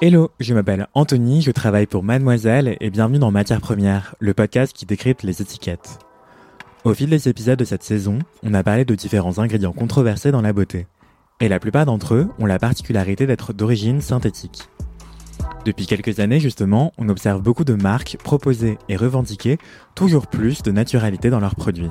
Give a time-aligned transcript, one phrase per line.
[0.00, 4.72] Hello, je m'appelle Anthony, je travaille pour Mademoiselle et bienvenue dans Matière Première, le podcast
[4.72, 5.98] qui décrypte les étiquettes.
[6.84, 10.40] Au fil des épisodes de cette saison, on a parlé de différents ingrédients controversés dans
[10.40, 10.86] la beauté.
[11.40, 14.68] Et la plupart d'entre eux ont la particularité d'être d'origine synthétique.
[15.64, 19.58] Depuis quelques années justement, on observe beaucoup de marques proposer et revendiquer
[19.96, 21.90] toujours plus de naturalité dans leurs produits.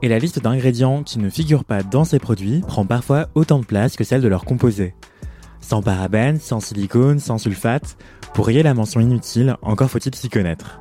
[0.00, 3.66] Et la liste d'ingrédients qui ne figurent pas dans ces produits prend parfois autant de
[3.66, 4.94] place que celle de leurs composés.
[5.60, 7.96] Sans parabènes, sans silicone, sans sulfate,
[8.34, 10.80] pour rayer la mention inutile, encore faut-il s'y connaître.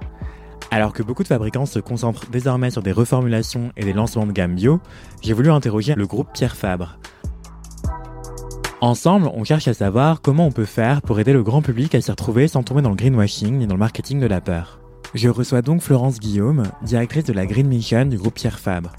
[0.70, 4.32] Alors que beaucoup de fabricants se concentrent désormais sur des reformulations et des lancements de
[4.32, 4.80] gamme bio,
[5.22, 7.00] j'ai voulu interroger le groupe Pierre Fabre.
[8.80, 12.02] Ensemble, on cherche à savoir comment on peut faire pour aider le grand public à
[12.02, 14.80] s'y retrouver sans tomber dans le greenwashing ni dans le marketing de la peur.
[15.16, 18.92] Je reçois donc Florence Guillaume, directrice de la Green Mission du groupe Pierre Fabre.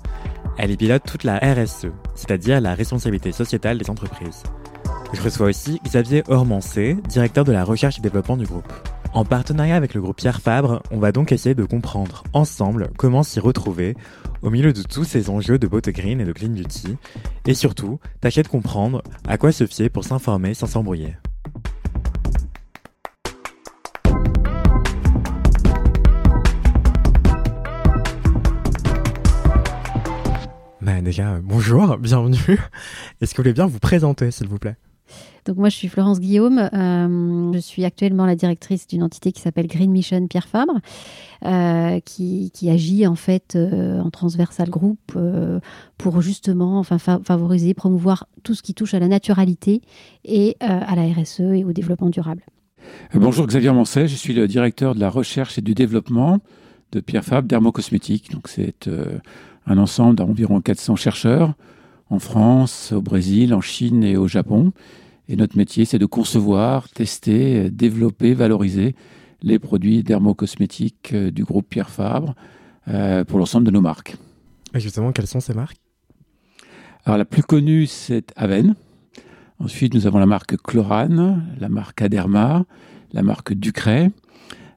[0.56, 4.42] Elle y pilote toute la RSE, c'est-à-dire la responsabilité sociétale des entreprises.
[5.12, 8.72] Je reçois aussi Xavier Ormancé, directeur de la recherche et développement du groupe.
[9.14, 13.22] En partenariat avec le groupe Pierre Fabre, on va donc essayer de comprendre ensemble comment
[13.22, 13.96] s'y retrouver
[14.42, 16.96] au milieu de tous ces enjeux de beauty green et de clean beauty,
[17.46, 21.16] et surtout, tâcher de comprendre à quoi se fier pour s'informer sans s'embrouiller.
[30.80, 32.58] Bah déjà, bonjour, bienvenue.
[33.20, 34.76] Est-ce que vous voulez bien vous présenter, s'il vous plaît?
[35.48, 36.58] Donc moi, je suis Florence Guillaume.
[36.58, 40.78] Euh, je suis actuellement la directrice d'une entité qui s'appelle Green Mission Pierre Fabre,
[41.46, 45.16] euh, qui, agit en fait euh, en transversal groupe
[45.96, 49.80] pour justement enfin, favoriser, promouvoir tout ce qui touche à la naturalité
[50.26, 52.42] et à la RSE et au développement durable.
[53.14, 56.40] Bonjour Xavier Mancet, je suis le directeur de la recherche et du développement
[56.92, 58.32] de Pierre Fabre Dermocosmétique.
[58.32, 58.90] Donc c'est
[59.66, 61.54] un ensemble d'environ 400 chercheurs
[62.10, 64.72] en France, au Brésil, en Chine et au Japon.
[65.28, 68.94] Et notre métier, c'est de concevoir, tester, développer, valoriser
[69.42, 72.34] les produits dermocosmétiques euh, du groupe Pierre Fabre
[72.88, 74.16] euh, pour l'ensemble de nos marques.
[74.74, 75.78] Et justement, quelles sont ces marques?
[77.04, 78.74] Alors, la plus connue, c'est Aven.
[79.60, 82.64] Ensuite, nous avons la marque Chlorane, la marque Aderma,
[83.12, 84.10] la marque Ducret.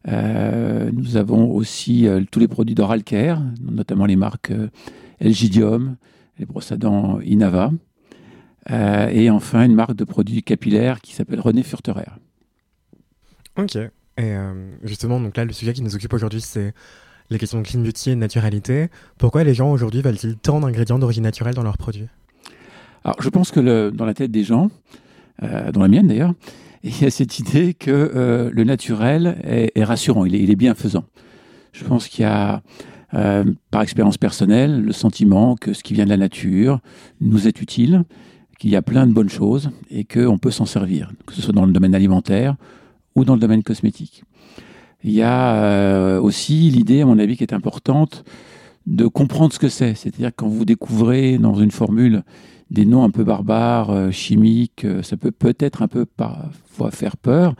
[0.07, 4.53] Euh, nous avons aussi tous les produits d'Oral Care, notamment les marques
[5.19, 5.97] Elgidium,
[6.41, 7.71] les brosses à dents Inava.
[8.69, 12.05] Euh, et enfin, une marque de produits capillaires qui s'appelle René Furterer.
[13.57, 13.75] Ok.
[13.75, 14.53] Et euh,
[14.83, 16.73] justement, donc là, le sujet qui nous occupe aujourd'hui, c'est
[17.29, 18.89] les questions de clean beauty et de naturalité.
[19.17, 22.07] Pourquoi les gens aujourd'hui veulent-ils tant d'ingrédients d'origine naturelle dans leurs produits?
[23.03, 24.69] Alors, je pense que le, dans la tête des gens,
[25.43, 26.33] euh, dans la mienne d'ailleurs,
[26.83, 31.05] il y a cette idée que le naturel est, rassurant, il est, il est, bienfaisant.
[31.73, 32.63] Je pense qu'il y a,
[33.11, 36.79] par expérience personnelle, le sentiment que ce qui vient de la nature
[37.19, 38.05] nous est utile
[38.61, 41.51] qu'il y a plein de bonnes choses et qu'on peut s'en servir, que ce soit
[41.51, 42.55] dans le domaine alimentaire
[43.15, 44.23] ou dans le domaine cosmétique.
[45.03, 48.23] Il y a euh, aussi l'idée, à mon avis, qui est importante,
[48.85, 49.95] de comprendre ce que c'est.
[49.95, 52.23] C'est-à-dire quand vous découvrez dans une formule
[52.69, 57.17] des noms un peu barbares, euh, chimiques, euh, ça peut peut-être un peu parfois faire
[57.17, 57.55] peur,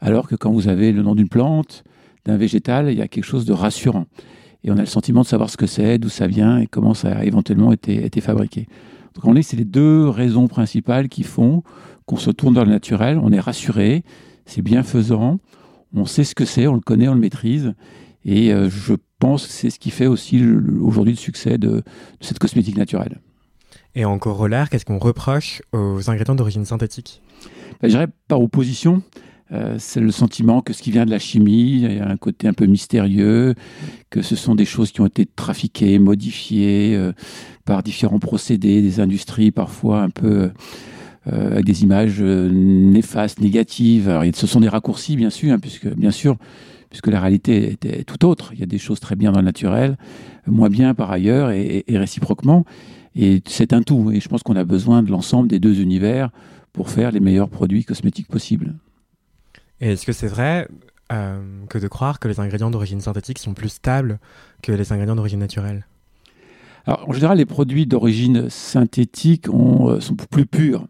[0.00, 1.82] alors que quand vous avez le nom d'une plante,
[2.26, 4.06] d'un végétal, il y a quelque chose de rassurant.
[4.64, 6.94] Et on a le sentiment de savoir ce que c'est, d'où ça vient et comment
[6.94, 8.66] ça a éventuellement été, été fabriqué.
[9.14, 11.62] Donc on est, c'est les deux raisons principales qui font
[12.06, 14.04] qu'on se tourne vers le naturel, on est rassuré,
[14.46, 15.38] c'est bienfaisant,
[15.94, 17.74] on sait ce que c'est, on le connaît, on le maîtrise,
[18.24, 20.44] et euh, je pense que c'est ce qui fait aussi
[20.82, 21.82] aujourd'hui le succès de,
[22.20, 23.20] cette cosmétique naturelle.
[23.94, 27.22] Et en corollaire, qu'est-ce qu'on reproche aux ingrédients d'origine synthétique?
[27.80, 29.02] Ben, Je dirais par opposition,
[29.54, 32.16] euh, c'est le sentiment que ce qui vient de la chimie, il y a un
[32.16, 33.54] côté un peu mystérieux,
[34.10, 37.12] que ce sont des choses qui ont été trafiquées, modifiées euh,
[37.64, 40.50] par différents procédés, des industries parfois un peu
[41.32, 44.08] euh, avec des images néfastes, négatives.
[44.08, 46.36] Alors, ce sont des raccourcis, bien sûr, hein, puisque bien sûr,
[46.90, 48.50] puisque la réalité est, tout autre.
[48.54, 49.96] Il y a des choses très bien dans le naturel,
[50.46, 52.64] moins bien par ailleurs, et, et réciproquement.
[53.14, 54.10] Et c'est un tout.
[54.12, 56.30] Et je pense qu'on a besoin de l'ensemble des deux univers
[56.72, 58.74] pour faire les meilleurs produits cosmétiques possibles.
[59.84, 60.66] Et est-ce que c'est vrai
[61.12, 61.38] euh,
[61.68, 64.18] que de croire que les ingrédients d'origine synthétique sont plus stables
[64.62, 65.86] que les ingrédients d'origine naturelle?
[66.86, 70.86] Alors, en général, les produits d'origine synthétique euh, sont plus purs.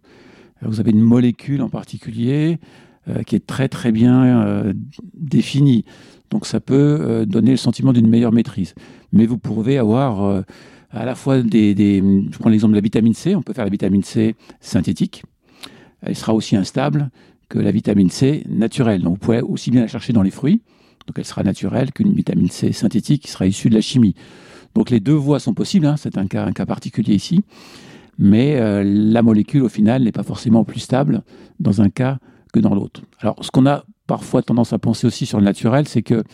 [0.63, 2.61] Vous avez une molécule en particulier
[3.09, 4.73] euh, qui est très très bien
[5.13, 5.85] définie.
[6.31, 8.77] Donc ça peut donner le sentiment d'une meilleure maîtrise.
[9.13, 10.45] Mais vous pouvez avoir
[10.91, 13.35] à la fois des Je prends l'exemple de la vitamine C.
[13.35, 15.25] On peut faire la vitamine C synthétique.
[16.01, 17.11] Elle sera aussi instable
[17.49, 19.03] que la vitamine C naturelle.
[19.03, 20.63] Donc vous pouvez aussi bien la chercher dans les fruits,
[21.07, 24.15] donc elle sera naturelle, qu'une vitamine C synthétique qui sera issue de la chimie.
[24.75, 25.97] Donc les deux voies sont possibles, hein.
[25.97, 27.45] c'est un cas, particulier ici,
[28.19, 31.23] mais euh, la molécule au final n'est pas forcément plus stable
[31.61, 32.19] dans un cas
[32.53, 33.03] que dans l'autre.
[33.21, 36.25] Alors ce qu'on a parfois tendance à penser aussi sur le naturel, c'est que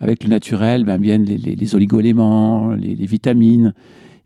[0.00, 3.74] avec le naturel ben, viennent les, les, les, les, vitamines,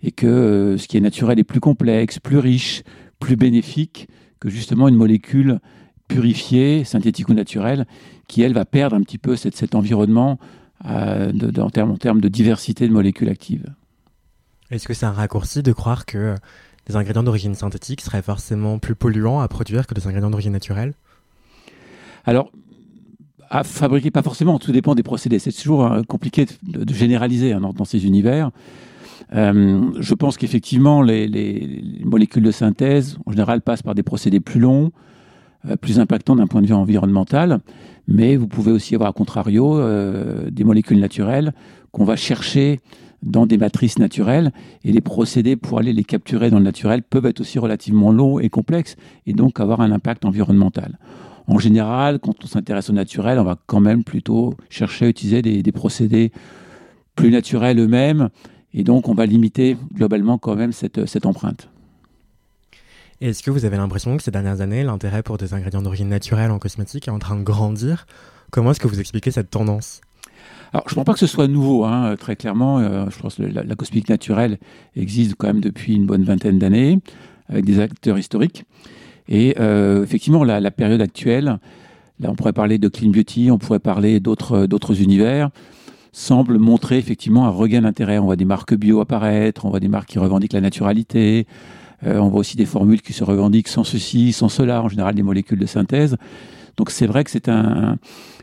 [0.02, 2.82] et que euh, ce qui est naturel est plus complexe, plus riche,
[3.18, 4.08] plus bénéfique
[4.40, 5.60] que justement une molécule
[6.12, 7.86] purifiée, synthétique ou naturelle,
[8.28, 10.38] qui elle va perdre un petit peu cette, cet environnement
[10.86, 13.66] euh, de, de, en, termes, de diversité de molécules actives.
[14.70, 16.34] Est-ce que c'est un raccourci de croire que
[16.86, 20.94] des ingrédients d'origine synthétique seraient forcément plus polluants à produire que des ingrédients d'origine naturelle?
[22.24, 22.50] Alors,
[23.50, 25.38] à fabriquer, pas forcément, tout dépend des procédés.
[25.38, 28.50] C'est toujours euh, compliqué de, de généraliser hein, dans, dans, ces univers.
[29.34, 34.02] Euh, je pense qu'effectivement, les, les, les, molécules de synthèse, en général, passent par des
[34.02, 34.90] procédés plus longs,
[35.80, 37.60] plus impactants d'un point de vue environnemental,
[38.08, 41.52] mais vous pouvez aussi avoir, à contrario, euh, des molécules naturelles
[41.92, 42.80] qu'on va chercher
[43.22, 44.52] dans des matrices naturelles
[44.84, 48.40] et les procédés pour aller les capturer dans le naturel peuvent être aussi relativement longs
[48.40, 50.98] et complexes et donc avoir un impact environnemental.
[51.46, 55.42] En général, quand on s'intéresse au naturel, on va quand même plutôt chercher à utiliser
[55.42, 56.32] des, des procédés
[57.14, 58.30] plus naturels eux-mêmes
[58.74, 61.68] et donc on va limiter globalement quand même cette, cette empreinte.
[63.22, 66.50] Est-ce que vous avez l'impression que ces dernières années, l'intérêt pour des ingrédients d'origine naturelle
[66.50, 68.04] en cosmétique est en train de grandir?
[68.50, 70.00] Comment est-ce que vous expliquez cette tendance?
[70.72, 72.80] Alors, je ne pense pas que ce soit nouveau, hein, très clairement.
[72.80, 74.58] Euh, je pense que la, cosmétique naturelle
[74.96, 76.98] existe quand même depuis une bonne vingtaine d'années,
[77.48, 78.64] avec des acteurs historiques.
[79.28, 81.60] Et euh, effectivement, la, la, période actuelle,
[82.18, 85.50] là, on pourrait parler de clean beauty, on pourrait parler d'autres d'autres univers,
[86.10, 88.18] semble montrer effectivement un regain d'intérêt.
[88.18, 91.46] On voit des marques bio apparaître, on voit des marques qui revendiquent la naturalité,
[92.04, 95.14] euh, on voit aussi des formules qui se revendiquent sans ceci, sans cela, en général
[95.14, 96.16] des molécules de synthèse.
[96.76, 97.98] Donc c'est vrai que c'est un,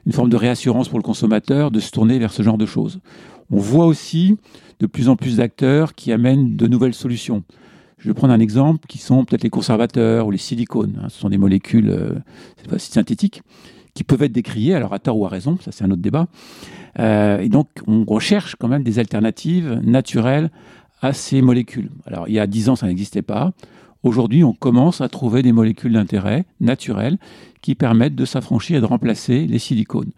[0.05, 2.99] une forme de réassurance pour le consommateur de se tourner vers ce genre de choses.
[3.51, 4.37] On voit aussi
[4.79, 7.43] de plus en plus d'acteurs qui amènent de nouvelles solutions.
[7.97, 11.05] Je vais prendre un exemple qui sont peut-être les conservateurs ou les silicones.
[11.09, 13.41] Ce sont des molécules euh, synthétiques
[13.93, 16.27] qui peuvent être décriées, alors à tort ou à raison, ça c'est un autre débat.
[16.99, 20.49] Euh, et donc on recherche quand même des alternatives naturelles
[21.01, 21.89] à ces molécules.
[22.05, 23.53] Alors il y a dix ans ça n'existait pas.
[24.01, 27.17] Aujourd'hui, on commence à trouver des molécules d'intérêt naturelles
[27.61, 30.11] qui permettent de s'affranchir et de remplacer les silicones.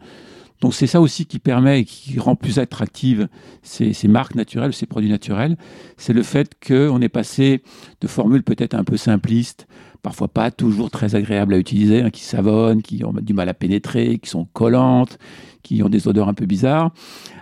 [0.62, 3.28] Donc c'est ça aussi qui permet et qui rend plus attractives
[3.64, 5.58] ces, ces marques naturelles, ces produits naturels.
[5.98, 7.64] C'est le fait qu'on est passé
[8.00, 9.68] de formules peut-être un peu simplistes,
[10.04, 13.56] parfois pas toujours très agréables à utiliser, hein, qui savonnent, qui ont du mal à
[13.56, 15.18] pénétrer, qui sont collantes,
[15.64, 16.92] qui ont des odeurs un peu bizarres,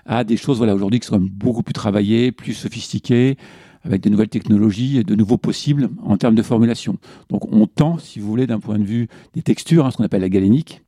[0.10, 3.38] à des choses voilà aujourd'hui qui sont beaucoup plus travaillées, plus sophistiquées,
[3.84, 6.98] avec de nouvelles technologies et de nouveaux possibles en termes de formulation.
[7.30, 10.04] Donc on tend, si vous voulez, d'un point de vue des textures, hein, ce qu'on
[10.04, 10.82] appelle la galénique,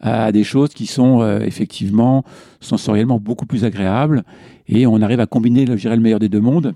[0.00, 2.22] à des choses qui sont euh, effectivement
[2.60, 4.24] sensoriellement beaucoup plus agréables
[4.68, 6.74] et on arrive à combiner, je dirais, le meilleur des deux mondes,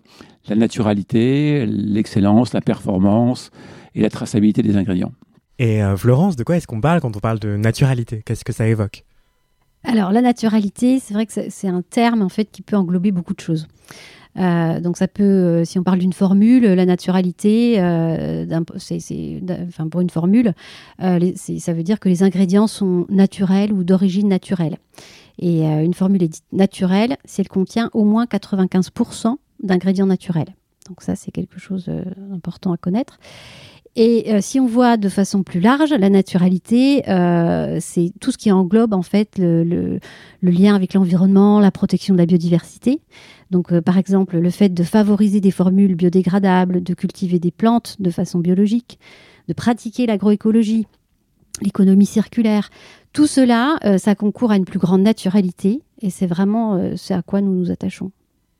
[0.49, 3.51] la naturalité, l'excellence, la performance
[3.95, 5.13] et la traçabilité des ingrédients.
[5.59, 8.23] Et euh, Florence, de quoi est-ce qu'on parle quand on parle de naturalité?
[8.25, 9.05] Qu'est-ce que ça évoque?
[9.85, 13.35] Alors la naturalité, c'est vrai que c'est un terme en fait qui peut englober beaucoup
[13.35, 13.69] de choses.
[14.37, 18.47] Euh, donc ça peut, euh, si on parle d'une formule, la naturalité, euh,
[19.91, 20.55] pour une formule,
[20.99, 24.79] ça veut dire que les ingrédients sont naturels ou d'origine naturelle.
[25.39, 30.55] Et une formule est dite naturelle si elle contient au moins 95% d'ingrédients naturels.
[30.89, 33.19] Donc ça, c'est quelque chose d'important à connaître.
[33.97, 38.39] Et euh, si on voit de façon plus large, la naturalité, euh, c'est tout ce
[38.39, 40.01] qui englobe en fait le, le,
[40.41, 43.01] le lien avec l'environnement, la protection de la biodiversité.
[43.51, 47.97] Donc, euh, par exemple, le fait de favoriser des formules biodégradables, de cultiver des plantes
[48.01, 48.99] de façon biologique,
[49.47, 50.87] de pratiquer l'agroécologie,
[51.63, 52.71] l'économie circulaire,
[53.13, 57.15] tout cela, euh, ça concourt à une plus grande naturalité et c'est vraiment euh, ce
[57.15, 58.11] à quoi nous nous attachons.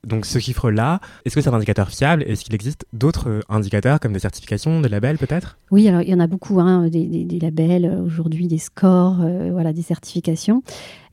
[0.05, 2.23] Donc ce chiffre-là, est-ce que c'est un indicateur fiable?
[2.23, 5.57] Est-ce qu'il existe d'autres indicateurs comme des certifications, des labels peut-être?
[5.71, 9.73] Oui, alors il y en a beaucoup, hein, des, labels aujourd'hui, des scores, euh, voilà,
[9.73, 10.63] des certifications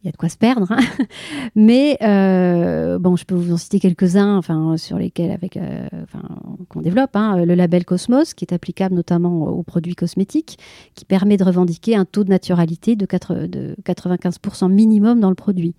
[0.03, 0.67] il y a de quoi se perdre.
[0.71, 0.81] Hein
[1.55, 6.23] Mais euh, bon, je peux vous en citer quelques-uns, enfin sur lesquels avec, euh, enfin,
[6.69, 7.15] qu'on développe.
[7.15, 10.59] Hein, le label Cosmos, qui est applicable notamment aux produits cosmétiques,
[10.95, 15.37] qui permet de revendiquer un taux de naturalité de, 4, de 95% minimum dans le
[15.37, 15.75] produit.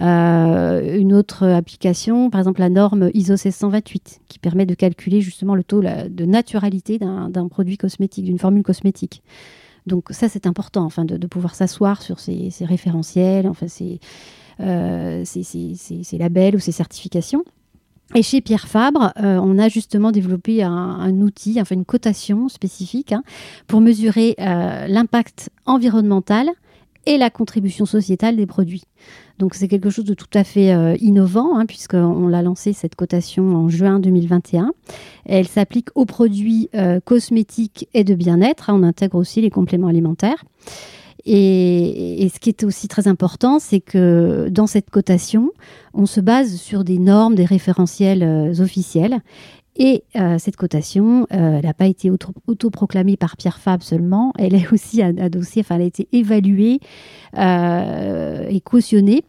[0.00, 5.54] Euh, une autre application, par exemple la norme ISO 1628, qui permet de calculer justement
[5.54, 9.22] le taux de naturalité d'un produit cosmétique, d'une formule cosmétique.
[9.86, 14.00] Donc ça, c'est important, enfin, de, pouvoir s'asseoir sur ces, référentiels, enfin, ces,
[14.60, 17.44] euh, ces, labels ou ces certifications.
[18.14, 22.48] Et chez Pierre Fabre, euh, on a justement développé un, un, outil, enfin une cotation
[22.48, 23.22] spécifique hein,
[23.66, 26.48] pour mesurer euh, l'impact environnemental
[27.06, 28.84] et la contribution sociétale des produits.
[29.38, 32.94] Donc c'est quelque chose de tout à fait euh, innovant, hein, puisqu'on l'a lancé cette
[32.94, 34.72] cotation en juin 2021.
[35.24, 38.70] Elle s'applique aux produits euh, cosmétiques et de bien-être.
[38.72, 40.44] On intègre aussi les compléments alimentaires.
[41.28, 45.50] Et, ce qui est aussi très important, c'est que dans cette cotation,
[45.92, 49.18] on se base sur des normes, des référentiels euh, officiels.
[49.76, 52.10] Et euh, cette cotation, elle n'a pas été
[52.46, 56.80] autoproclamée par Pierre Fabre seulement, elle est aussi adossée, enfin elle a été évaluée
[57.36, 59.24] et cautionnée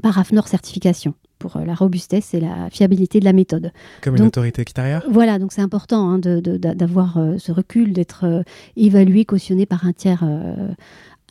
[0.00, 3.72] par AFNOR Certification pour euh, la robustesse et la fiabilité de la méthode.
[4.00, 8.42] Comme une autorité extérieure Voilà, donc c'est important hein, d'avoir euh, ce recul, d'être euh,
[8.76, 10.24] évalué, cautionné par un tiers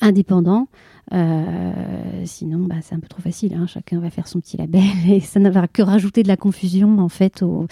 [0.01, 0.67] indépendant.
[2.25, 3.53] Sinon, bah, c'est un peu trop facile.
[3.53, 3.67] Hein.
[3.67, 6.99] Chacun va faire son petit label et ça ne va que rajouter de la confusion
[6.99, 7.67] en fait aux,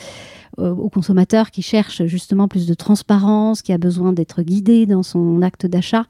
[0.58, 5.42] aux consommateurs qui cherchent justement plus de transparence, qui a besoin d'être guidé dans son
[5.42, 6.06] acte d'achat.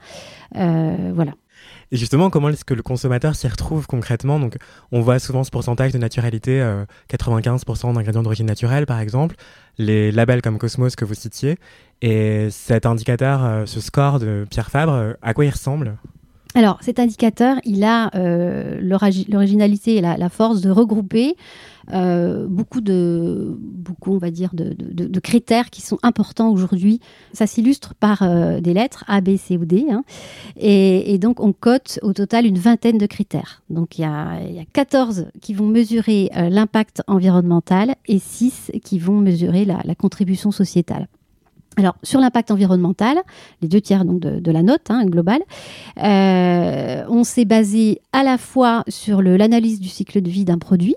[0.53, 1.33] voilà.
[1.91, 4.39] Et justement, comment est-ce que le consommateur s'y retrouve concrètement?
[4.39, 4.57] Donc,
[4.91, 6.61] on voit souvent ce pourcentage de naturalité,
[7.09, 9.35] 95% euh, d'ingrédients d'origine naturelle, par exemple,
[9.77, 11.57] les labels comme Cosmos que vous citiez.
[12.01, 15.97] Et cet indicateur, euh, ce score de Pierre Fabre, euh, à quoi il ressemble?
[16.55, 18.09] Alors, cet indicateur, il a
[18.81, 21.35] l'originalité et la, force de regrouper
[21.91, 26.99] euh, beaucoup de, beaucoup, on va dire, de, critères qui sont importants aujourd'hui.
[27.33, 29.85] Ça s'illustre par euh, des lettres A, B, C ou D.
[29.89, 30.03] Hein.
[30.57, 33.63] Et, donc, on cote au total une vingtaine de critères.
[33.69, 38.19] Donc, il y a, il y a 14 qui vont mesurer euh, l'impact environnemental et
[38.19, 41.07] 6 qui vont mesurer la contribution sociétale.
[41.77, 43.17] Alors, sur l'impact environnemental,
[43.61, 45.41] les deux tiers donc, de, la note hein, globale,
[45.97, 50.95] on s'est basé à la fois sur l'analyse du cycle de vie d'un produit,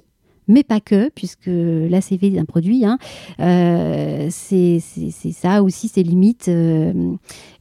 [0.48, 2.98] mais pas que, puisque l'ACV d'un produit, hein,
[3.40, 6.92] euh, c'est ça aussi ses limites euh,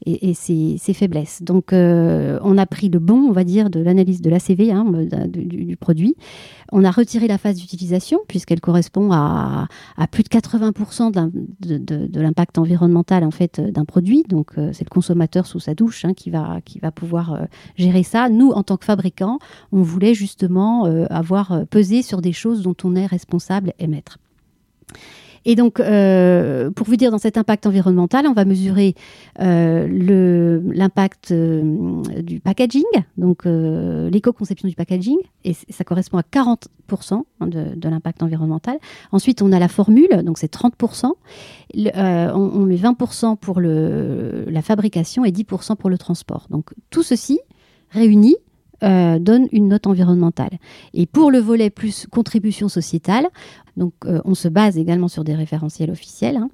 [0.06, 1.42] et, ses, faiblesses.
[1.42, 4.86] Donc, euh, on a pris le bon, on va dire, de l'analyse de l'ACV hein,
[5.28, 6.16] du, produit.
[6.72, 9.68] On a retiré la phase d'utilisation, puisqu'elle correspond à,
[10.12, 14.24] plus de 80% de, l'impact environnemental en fait d'un produit.
[14.28, 18.30] Donc, c'est le consommateur sous sa douche hein, qui, va, qui va pouvoir gérer ça.
[18.30, 19.40] Nous, en tant que fabricants,
[19.72, 24.18] on voulait justement avoir pesé sur des choses dont on est responsable et maître.
[25.46, 28.96] Et donc, euh, pour vous dire, dans cet impact environnemental, on va mesurer
[29.40, 29.88] euh,
[30.74, 32.84] l'impact euh, du packaging,
[33.18, 38.78] donc l'éco-conception du packaging, et ça correspond à 40% de, l'impact environnemental.
[39.12, 41.12] Ensuite, on a la formule, donc c'est 30%.
[41.76, 46.48] on, met 20% pour la fabrication et 10% pour le transport.
[46.50, 47.40] Donc, tout ceci
[47.90, 48.36] réuni
[48.84, 50.58] euh, donne une note environnementale.
[50.96, 53.28] Et pour le volet plus contribution sociétale,
[53.80, 56.38] euh, on se base également sur des référentiels officiels.
[56.38, 56.50] Hein,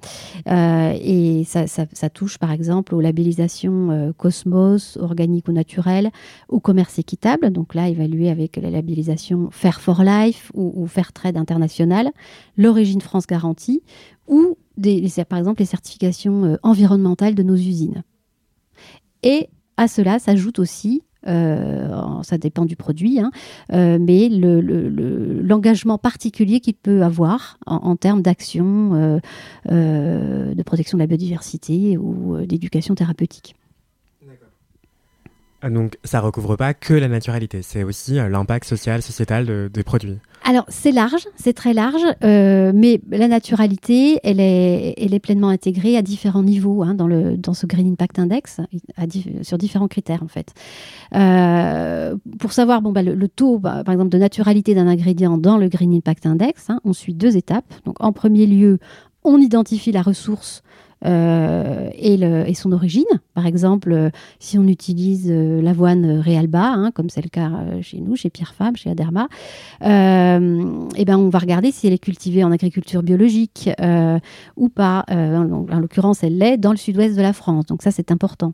[0.46, 6.10] euh, et ça, touche par exemple aux labellisations Cosmos, organique ou naturel,
[6.50, 7.50] au commerce équitable.
[7.50, 12.10] Donc là, évalué avec la labellisation Fair for Life ou, Fair Trade International,
[12.58, 13.82] l'origine France garantie
[14.26, 18.02] ou des, par exemple les certifications environnementales de nos usines.
[19.22, 23.30] Et à cela s'ajoute aussi euh, ça dépend du produit, hein,
[23.72, 29.20] euh, mais l'engagement le, particulier qu'il peut avoir en, termes d'action
[29.70, 33.56] euh, de protection de la biodiversité ou d'éducation thérapeutique.
[35.62, 40.18] Donc ça recouvre pas que la naturalité, c'est aussi l'impact social, sociétal des produits.
[40.44, 46.02] Alors c'est large, c'est très large, euh, mais la naturalité, elle est, pleinement intégrée à
[46.02, 48.60] différents niveaux hein, dans, le, dans ce Green Impact Index,
[49.42, 50.54] sur différents critères en fait.
[51.14, 55.68] Euh, pour savoir bah, le, taux, bah, par exemple, de naturalité d'un ingrédient dans le
[55.68, 57.74] Green Impact Index, hein, on suit deux étapes.
[57.84, 58.78] Donc en premier lieu,
[59.24, 60.62] on identifie la ressource
[61.04, 63.04] euh, et, son origine.
[63.34, 67.50] Par exemple, euh, si on utilise euh, l'avoine Realba, hein, comme c'est le cas
[67.82, 69.28] chez nous, chez Pierre Fabre, chez Aderma,
[69.80, 69.84] et
[70.96, 73.70] eh ben on va regarder si elle est cultivée en agriculture biologique
[74.56, 75.04] ou pas.
[75.08, 77.66] en, en l'occurrence, elle l'est dans le sud-ouest de la France.
[77.66, 78.52] Donc ça, c'est important.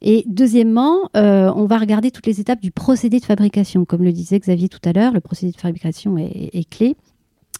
[0.00, 3.84] Et deuxièmement, on va regarder toutes les étapes du procédé de fabrication.
[3.84, 6.96] Comme le disait Xavier tout à l'heure, le procédé de fabrication est clé.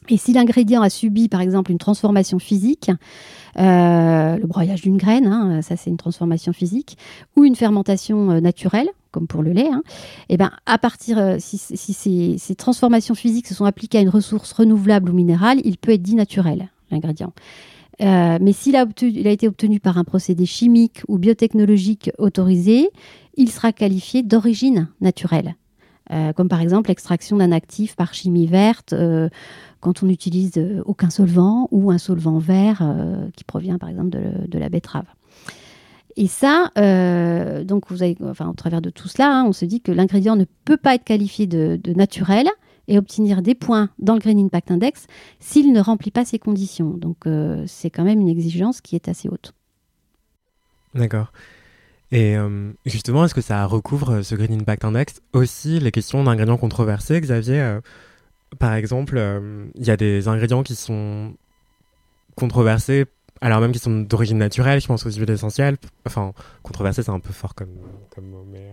[0.08, 2.90] Et si l'ingrédient a subi, par exemple, une transformation physique,
[3.58, 6.96] euh, le broyage d'une graine, hein, ça c'est une transformation physique,
[7.36, 9.82] ou une fermentation euh, naturelle, comme pour le lait, et hein,
[10.30, 14.52] eh ben à partir, euh, si, ces, transformations physiques se sont appliquées à une ressource
[14.52, 17.32] renouvelable ou minérale, il peut être dit naturel, l'ingrédient.
[18.00, 18.86] mais s'il a,
[19.30, 22.88] été obtenu par un procédé chimique ou biotechnologique autorisé,
[23.36, 25.54] il sera qualifié d'origine naturelle.
[26.36, 28.94] Comme par exemple l'extraction d'un actif par chimie verte,
[29.82, 34.10] quand on n'utilise euh, aucun solvant ou un solvant vert euh, qui provient par exemple
[34.10, 35.06] de, la betterave.
[36.16, 39.64] Et ça, euh, donc vous avez, enfin, au travers de tout cela, hein, on se
[39.64, 42.46] dit que l'ingrédient ne peut pas être qualifié de, naturel
[42.86, 45.06] et obtenir des points dans le Green Impact Index
[45.40, 46.90] s'il ne remplit pas ces conditions.
[46.90, 47.24] Donc
[47.66, 49.54] c'est quand même une exigence qui est assez haute.
[50.94, 51.32] D'accord.
[52.12, 52.36] Et
[52.84, 57.78] justement, est-ce que ça recouvre ce Green Impact Index aussi les questions d'ingrédients controversés, Xavier
[58.58, 59.18] Par exemple,
[59.74, 61.32] il y a des ingrédients qui sont
[62.36, 63.06] controversés
[63.42, 65.76] alors même qu'ils sont d'origine naturelle, je pense aux huiles essentielles.
[66.06, 67.74] Enfin, controversé, c'est un peu fort comme,
[68.14, 68.70] comme mot, mais...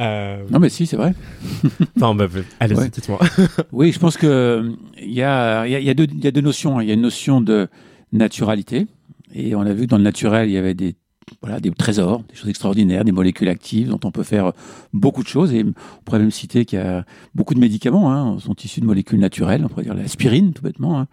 [0.00, 0.42] Euh...
[0.50, 1.14] Non, mais si, c'est vrai.
[1.96, 2.26] enfin, bah,
[2.60, 2.88] allez, ouais.
[2.88, 3.20] dites-moi.
[3.72, 6.40] oui, je pense que il y a, y, a, y, a deux, y a deux
[6.40, 6.78] notions.
[6.78, 6.82] Hein.
[6.82, 7.68] Il y a une notion de
[8.10, 8.86] naturalité,
[9.34, 10.96] et on a vu que dans le naturel, il y avait des
[11.40, 14.52] voilà, des trésors, des choses extraordinaires, des molécules actives dont on peut faire
[14.92, 15.52] beaucoup de choses.
[15.52, 17.04] Et on pourrait même citer qu'il y a
[17.34, 19.62] beaucoup de médicaments hein, sont issus de molécules naturelles.
[19.64, 21.00] On pourrait dire l'aspirine, tout bêtement.
[21.00, 21.06] Hein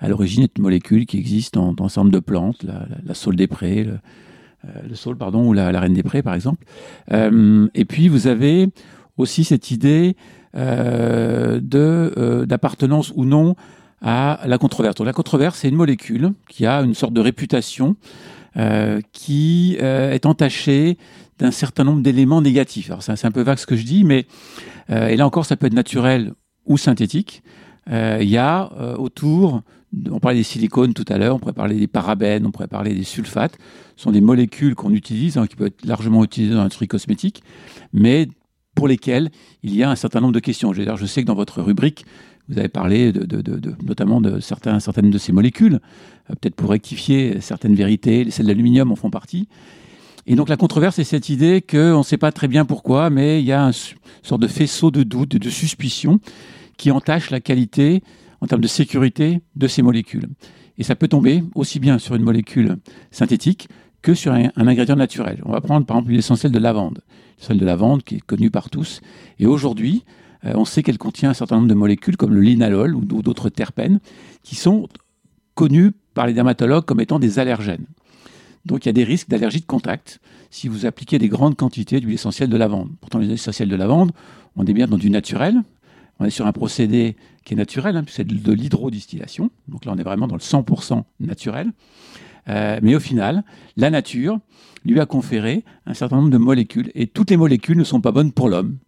[0.00, 3.36] à l'origine est une molécule qui existe dans, dans nombre de plantes, la, la, saule
[3.36, 3.98] des prés, le,
[4.64, 6.64] euh, le saule, pardon, ou la, reine des prés, par exemple.
[7.12, 8.68] Euh, et puis, vous avez
[9.16, 10.16] aussi cette idée
[10.56, 13.56] euh, de euh, d'appartenance ou non
[14.00, 14.94] à la controverse.
[14.94, 17.96] Donc, la controverse, c'est une molécule qui a une sorte de réputation
[18.58, 20.98] euh, qui est entachée
[21.38, 22.90] d'un certain nombre d'éléments négatifs.
[22.90, 24.26] Alors, c'est un peu vague ce que je dis, mais
[24.90, 26.32] et là encore, ça peut être naturel
[26.64, 27.42] ou synthétique.
[27.90, 29.62] Il y a autour
[30.10, 32.94] on parlait des silicones tout à l'heure, on pourrait parler des parabènes, on pourrait parler
[32.94, 33.56] des sulfates.
[33.96, 37.42] Ce sont des molécules qu'on utilise, hein, qui peuvent être largement utilisées dans l'industrie cosmétique,
[37.92, 38.28] mais
[38.78, 39.30] pour lesquelles
[39.64, 40.72] il y a un certain nombre de questions.
[40.72, 42.06] Je, sais que dans votre rubrique,
[42.48, 45.80] vous avez parlé de, notamment de certains, certaines de ces molécules,
[46.30, 49.48] euh, peut-être pour rectifier certaines vérités, celles d'aluminium en font partie.
[50.28, 53.40] Et donc la controverse, c'est cette idée qu'on ne sait pas très bien pourquoi, mais
[53.40, 53.72] il y a une
[54.22, 56.20] sorte de faisceau de doute, de suspicion
[56.76, 58.04] qui entache la qualité
[58.40, 60.28] en termes de sécurité de ces molécules.
[60.76, 62.76] Et ça peut tomber aussi bien sur une molécule
[63.10, 63.68] synthétique
[64.02, 65.42] que sur un, ingrédient naturel.
[65.44, 67.00] On va prendre par exemple l'essentiel de lavande.
[67.38, 69.00] L'essentiel de lavande qui est connu par tous.
[69.38, 70.04] Et aujourd'hui,
[70.44, 73.48] euh, on sait qu'elle contient un certain nombre de molécules comme le linalol ou d'autres
[73.48, 74.00] terpènes
[74.42, 74.88] qui sont
[75.54, 77.86] connus par les dermatologues comme étant des allergènes.
[78.64, 82.00] Donc il y a des risques d'allergie de contact si vous appliquez des grandes quantités
[82.00, 82.90] d'huile essentielle de lavande.
[83.00, 84.12] Pourtant, les essentiels de lavande,
[84.56, 85.62] on est bien dans du naturel,
[86.20, 89.50] on est sur un procédé qui est naturel, hein, c'est de l'hydrodistillation.
[89.68, 91.72] Donc là, on est vraiment dans le 100% naturel.
[92.48, 93.44] Euh, mais au final,
[93.76, 94.38] la nature
[94.84, 96.90] lui a conféré un certain nombre de molécules.
[96.94, 98.78] Et toutes les molécules ne sont pas bonnes pour l'homme.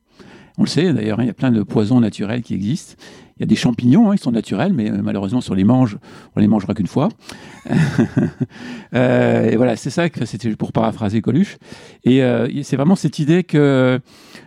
[0.59, 2.95] On le sait d'ailleurs, hein, il y a plein de poisons naturels qui existent.
[3.37, 5.97] Il y a des champignons, hein, qui sont naturels, mais euh, malheureusement, on les mange,
[6.37, 7.09] on les mangera qu'une fois.
[8.95, 11.57] euh, et voilà, c'est ça que c'était pour paraphraser Coluche.
[12.05, 14.01] Et euh, c'est vraiment cette idée que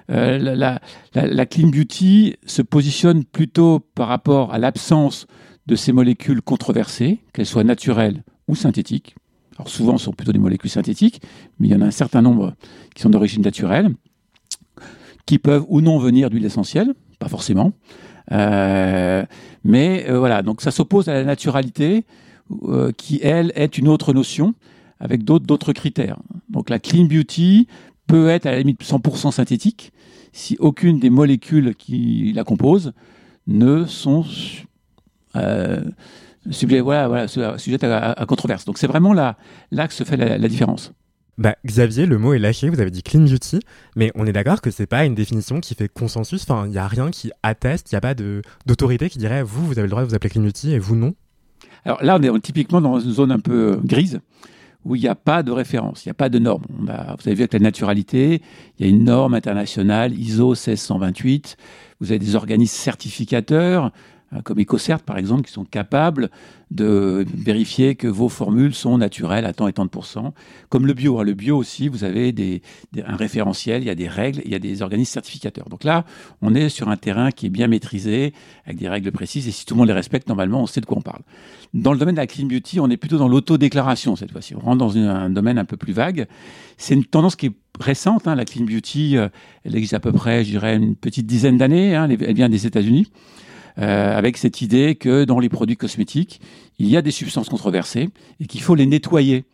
[0.08, 0.80] la, la,
[1.16, 5.26] la, clean beauty se positionne plutôt par rapport à l'absence
[5.66, 9.16] de ces molécules controversées, qu'elles soient naturelles ou synthétiques.
[9.58, 11.22] Alors souvent, ce sont plutôt des molécules synthétiques,
[11.60, 12.56] mais il y en a un certain nombre
[12.96, 13.94] qui sont d'origine naturelle,
[15.26, 17.74] qui peuvent ou non venir d'huile essentielle, pas forcément.
[18.32, 19.26] Euh,
[19.64, 22.06] mais euh, voilà, donc ça s'oppose à la naturalité,
[22.64, 24.54] euh, qui elle est une autre notion
[25.00, 26.18] avec d'autres critères.
[26.50, 27.68] Donc la clean beauty
[28.08, 29.92] peut être à la limite 100% synthétique
[30.32, 32.94] si aucune des molécules qui la composent
[33.48, 34.26] ne sont
[36.48, 37.28] euh, voilà, voilà,
[37.58, 38.66] sujettes à, controverse.
[38.66, 39.38] Donc c'est vraiment là,
[39.72, 40.94] là que se fait la différence.
[41.38, 43.60] Bah, Xavier, le mot est lâché, vous avez dit clean beauty,
[43.96, 46.78] mais on est d'accord que c'est pas une définition qui fait consensus, enfin, il n'y
[46.78, 49.90] a rien qui atteste, il n'y a pas d'autorité qui dirait vous, vous avez le
[49.90, 51.16] droit de vous appeler clean beauty et vous non
[51.86, 54.20] Alors là, on est typiquement dans une zone un peu euh, grise,
[54.86, 56.66] où il n'y a pas de référence, il n'y a pas de norme.
[56.70, 58.44] vous avez vu avec la naturalité,
[58.78, 61.58] il y a une norme internationale, ISO 1628,
[62.00, 63.92] vous avez des organismes certificateurs,
[64.42, 66.30] comme EcoCert par exemple, qui sont capables
[66.72, 70.34] de vérifier que vos formules sont naturelles à tant et tant de pourcents.
[70.70, 71.24] Comme le bio, hein.
[71.24, 72.62] le bio aussi, vous avez
[73.06, 75.70] un référentiel, il y a des règles, il y a des organismes certificateurs.
[75.70, 76.06] Donc là,
[76.42, 78.34] on est sur un terrain qui est bien maîtrisé,
[78.66, 80.86] avec des règles précises, et si tout le monde les respecte, normalement, on sait de
[80.86, 81.22] quoi on parle.
[81.74, 84.56] Dans le domaine de la clean beauty, on est plutôt dans l'autodéclaration cette fois-ci.
[84.56, 86.28] On rentre dans un domaine un peu plus vague.
[86.78, 88.28] C'est une tendance qui est récente.
[88.28, 89.30] Hein, la clean beauty, euh,
[89.64, 91.96] elle existe à peu près, je dirais, une petite dizaine d'années.
[91.96, 93.08] Hein, elle vient des États-Unis.
[93.80, 96.42] Euh, avec cette idée que dans les produits cosmétiques,
[96.78, 98.10] il y a des substances controversées
[98.40, 99.46] et qu'il faut les nettoyer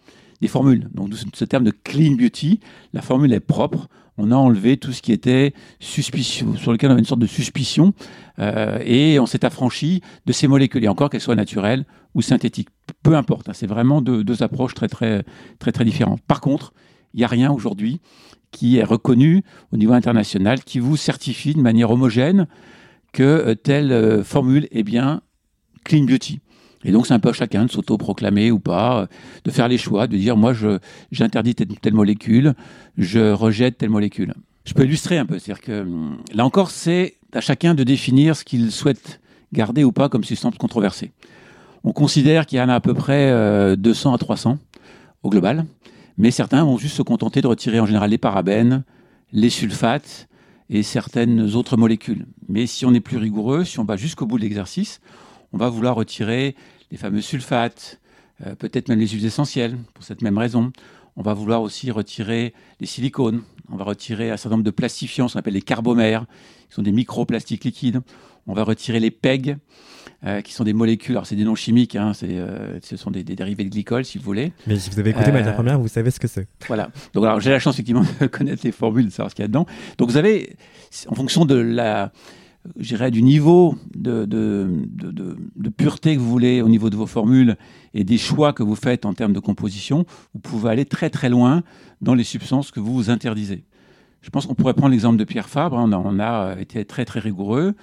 [0.41, 0.89] des formules.
[0.93, 2.59] Donc ce terme de clean beauty,
[2.93, 3.87] la formule est propre.
[4.17, 7.27] On a enlevé tout ce qui était suspicion, sur lequel on avait une sorte de
[7.27, 7.93] suspicion,
[8.39, 12.67] euh, et on s'est affranchi de ces molécules, et encore qu'elles soient naturelles ou synthétiques.
[13.01, 15.23] Peu importe, hein, c'est vraiment deux, deux, approches très très
[15.59, 16.21] très très différentes.
[16.23, 16.73] Par contre,
[17.13, 18.01] il n'y a rien aujourd'hui
[18.51, 22.47] qui est reconnu au niveau international, qui vous certifie de manière homogène
[23.11, 25.21] que euh, telle euh, formule est bien
[25.83, 26.39] clean beauty.
[26.85, 29.07] Et donc, c'est un peu à chacun de s'auto-proclamer ou pas, euh,
[29.43, 30.53] de faire les choix, de dire moi,
[31.11, 32.53] j'interdis telle, telle, molécule,
[32.97, 34.33] je rejette telle molécule.
[34.65, 35.39] Je peux illustrer un peu.
[35.39, 39.19] C'est-à-dire que hum, là encore, c'est à chacun de définir ce qu'il souhaite
[39.51, 41.11] garder ou pas comme substance controversée.
[41.83, 44.57] On considère qu'il y en a à peu près 200 à 300
[45.23, 45.65] au global,
[46.17, 48.83] Mais certains vont juste se contenter de retirer en général les parabènes,
[49.31, 50.28] les sulfates
[50.69, 52.25] et certaines autres molécules.
[52.47, 55.01] Mais si on est plus rigoureux, si on va jusqu'au bout de l'exercice,
[55.51, 56.55] on va vouloir retirer
[56.91, 57.99] les fameux sulfates,
[58.45, 60.71] euh, peut-être même les huiles essentielles, pour cette même raison.
[61.15, 63.41] On va vouloir aussi retirer les silicones.
[63.71, 66.25] On va retirer un certain nombre de plastifiants, ce qu'on appelle les carbomères,
[66.69, 68.01] qui sont des microplastiques liquides.
[68.47, 69.57] On va retirer les PEG,
[70.25, 71.15] euh, qui sont des molécules.
[71.15, 74.23] Alors, c'est des noms chimiques, hein, euh, ce sont des, dérivés de glycol, si vous
[74.23, 74.51] voulez.
[74.67, 76.47] Mais si vous avez écouté ma première, vous savez ce que c'est.
[76.67, 76.89] Voilà.
[77.13, 79.45] Donc, alors, j'ai la chance, effectivement, de connaître les formules, de savoir ce qu'il y
[79.45, 79.65] a dedans.
[79.97, 80.57] Donc, vous avez,
[81.07, 82.11] en fonction de la,
[82.79, 87.55] j'irais, du niveau de, de, pureté que vous voulez au niveau de vos formules
[87.93, 91.29] et des choix que vous faites en termes de composition, vous pouvez aller très très
[91.29, 91.63] loin
[92.01, 93.63] dans les substances que vous vous interdisez.
[94.21, 95.77] Je pense qu'on pourrait prendre l'exemple de Pierre Fabre.
[95.77, 97.73] On a, on a, été très très rigoureux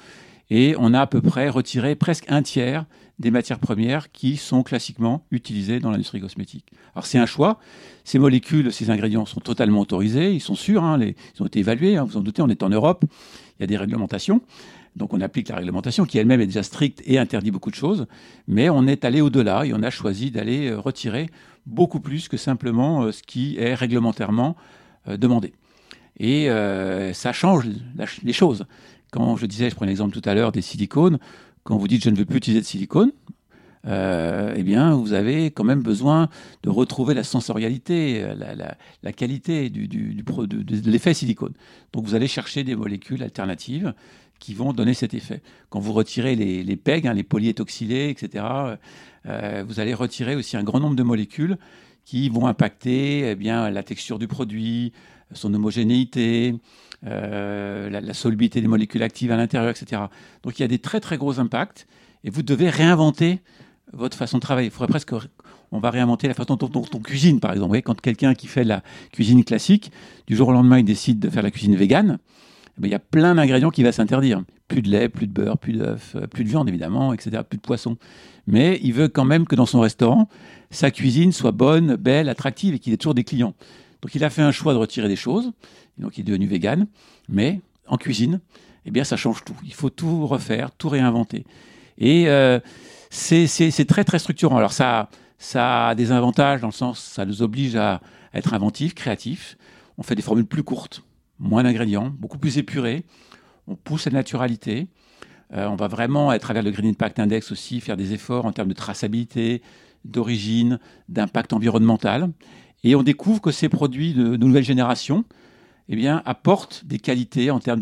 [0.50, 2.84] et on a à peu près retiré presque un tiers
[3.18, 6.66] des matières premières qui sont classiquement utilisées dans l'industrie cosmétique.
[6.94, 7.58] Alors c'est un choix.
[8.04, 11.96] Ces molécules, ces ingrédients sont totalement autorisés, ils sont sûrs, hein, ils ont été évalués.
[11.96, 13.04] Hein, vous en doutez, on est en Europe
[13.58, 14.42] il y a des réglementations.
[14.96, 18.06] Donc on applique la réglementation qui elle-même est déjà stricte et interdit beaucoup de choses,
[18.48, 21.28] mais on est allé au-delà et on a choisi d'aller euh, retirer
[21.66, 24.56] beaucoup plus que simplement euh, ce qui est réglementairement
[25.08, 25.52] euh, demandé.
[26.18, 26.48] Et
[27.12, 27.66] ça change
[28.22, 28.64] les choses.
[29.10, 31.18] Quand je disais, je prends l'exemple tout à l'heure des silicones,
[31.64, 33.12] quand vous dites je ne veux plus utiliser de silicone,
[33.88, 36.28] eh bien, vous avez quand même besoin
[36.64, 38.26] de retrouver la sensorialité,
[39.02, 41.52] la, qualité du, de l'effet silicone.
[41.92, 43.94] Donc, vous allez chercher des molécules alternatives
[44.38, 45.40] qui vont donner cet effet.
[45.70, 48.44] Quand vous retirez les, les PEG, hein, les polyétoxylés, etc.,
[49.26, 51.58] euh, vous allez retirer aussi un grand nombre de molécules
[52.04, 54.92] qui vont impacter eh bien, la texture du produit,
[55.32, 56.54] son homogénéité,
[57.04, 60.02] euh, la, solubilité des molécules actives à l'intérieur, etc.
[60.42, 61.86] Donc il y a des très très gros impacts
[62.24, 63.40] et vous devez réinventer
[63.92, 64.68] votre façon de travailler.
[64.68, 65.12] Il faudrait presque
[65.72, 67.80] on va réinventer la façon dont, on cuisine, par exemple.
[67.82, 68.82] quand quelqu'un qui fait la
[69.12, 69.90] cuisine classique,
[70.26, 72.18] du jour au lendemain, il décide de faire la cuisine végane,
[72.78, 74.42] eh ben, il y a plein d'ingrédients qui va s'interdire.
[74.68, 77.56] Plus de lait, plus de beurre, plus d'œufs, euh, plus de viande évidemment, etc., plus
[77.56, 77.96] de poisson.
[78.46, 80.28] Mais il veut quand même que dans son restaurant,
[80.70, 83.54] sa cuisine soit bonne, belle, attractive et qu'il ait toujours des clients.
[84.06, 85.50] Donc il a fait un choix de retirer des choses,
[85.98, 86.86] donc il est devenu vegan,
[87.28, 88.38] mais en cuisine,
[88.84, 89.56] eh bien ça change tout.
[89.64, 91.44] Il faut tout refaire, tout réinventer.
[91.98, 92.60] Et euh,
[93.10, 94.58] c'est très très structurant.
[94.58, 95.08] Alors ça,
[95.56, 98.00] a des avantages dans le sens, ça nous oblige à
[98.32, 99.58] être inventifs, créatifs.
[99.98, 101.02] On fait des formules plus courtes
[101.40, 103.04] moins d'ingrédients, beaucoup plus épuré.
[103.66, 104.86] On pousse la naturalité.
[105.52, 108.52] Euh, on va vraiment, à travers le Green Impact Index aussi, faire des efforts en
[108.52, 109.62] termes de traçabilité,
[110.04, 112.30] d'origine, d'impact environnemental.
[112.86, 115.24] Et on découvre que ces produits de, nouvelle génération
[115.88, 117.80] eh apportent des qualités en termes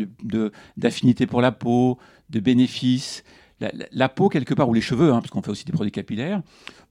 [0.77, 1.99] d'affinité pour la peau,
[2.31, 3.23] de bénéfices.
[3.91, 6.41] La, peau, quelque part, ou les cheveux, hein, parce qu'on fait aussi des produits capillaires,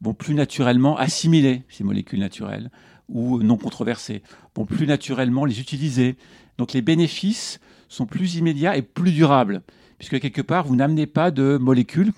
[0.00, 2.70] vont plus naturellement assimiler ces molécules naturelles
[3.08, 4.22] ou non controversées,
[4.54, 6.16] vont plus naturellement les utiliser.
[6.56, 9.62] Donc les bénéfices sont plus immédiats et plus durables,
[9.98, 12.12] puisque quelque part, vous n'amenez pas de molécules.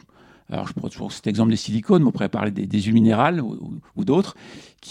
[0.50, 3.40] Alors, je prends toujours cet exemple des silicones, mais on pourrait parler des, huiles minérales
[3.40, 4.36] ou, d'autres,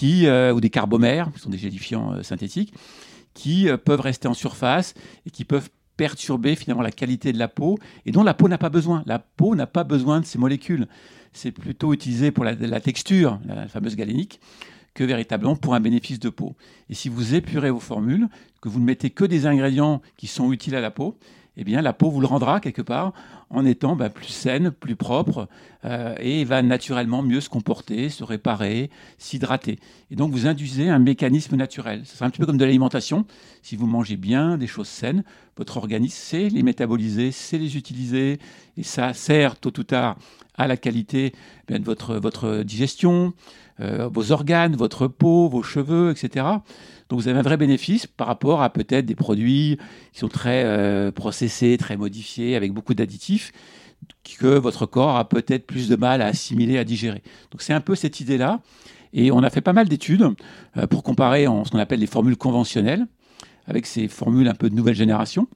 [0.04, 2.74] euh, ou des carbomères, qui sont des gélifiants euh, synthétiques,
[3.34, 4.94] qui euh, peuvent rester en surface
[5.26, 8.58] et qui peuvent perturber finalement la qualité de la peau et dont la peau n'a
[8.58, 9.04] pas besoin.
[9.06, 10.88] La peau n'a pas besoin de ces molécules.
[11.32, 14.42] C'est plutôt utilisé pour la, la texture, la fameuse galénique
[14.94, 16.56] que véritablement pour un bénéfice de peau.
[16.90, 18.28] Et si vous épurez vos formules,
[18.62, 21.18] que vous ne mettez que des ingrédients qui sont utiles à la peau,
[21.58, 23.14] eh bien la peau vous le rendra quelque part
[23.50, 25.48] en étant bah, plus saine, plus propre,
[25.86, 29.80] euh, et va naturellement mieux se comporter, se réparer, s'hydrater.
[30.12, 32.02] Et donc vous induisez un mécanisme naturel.
[32.06, 33.26] C'est un petit peu comme de l'alimentation.
[33.62, 35.24] Si vous mangez bien des choses saines,
[35.58, 38.40] votre organisme sait les métaboliser, sait les utiliser,
[38.78, 40.18] et ça sert tôt ou tard
[40.58, 41.34] à la qualité
[41.70, 43.34] eh de votre, votre digestion,
[43.82, 46.46] euh, vos organes, votre peau, vos cheveux, etc.
[47.10, 49.78] Donc vous avez un vrai bénéfice par rapport à peut-être des produits
[50.14, 53.35] qui sont très euh, processés, très modifiés, avec beaucoup d'additifs,
[54.40, 57.24] que votre corps a peut-être plus de mal à assimiler, à digérer.
[57.52, 58.62] Donc c'est un peu cette idée-là.
[59.14, 60.28] Et on a fait pas mal d'études
[60.78, 63.08] euh, pour comparer en ce qu'on appelle les formules conventionnelles
[63.68, 65.48] avec ces formules un peu de nouvelle génération.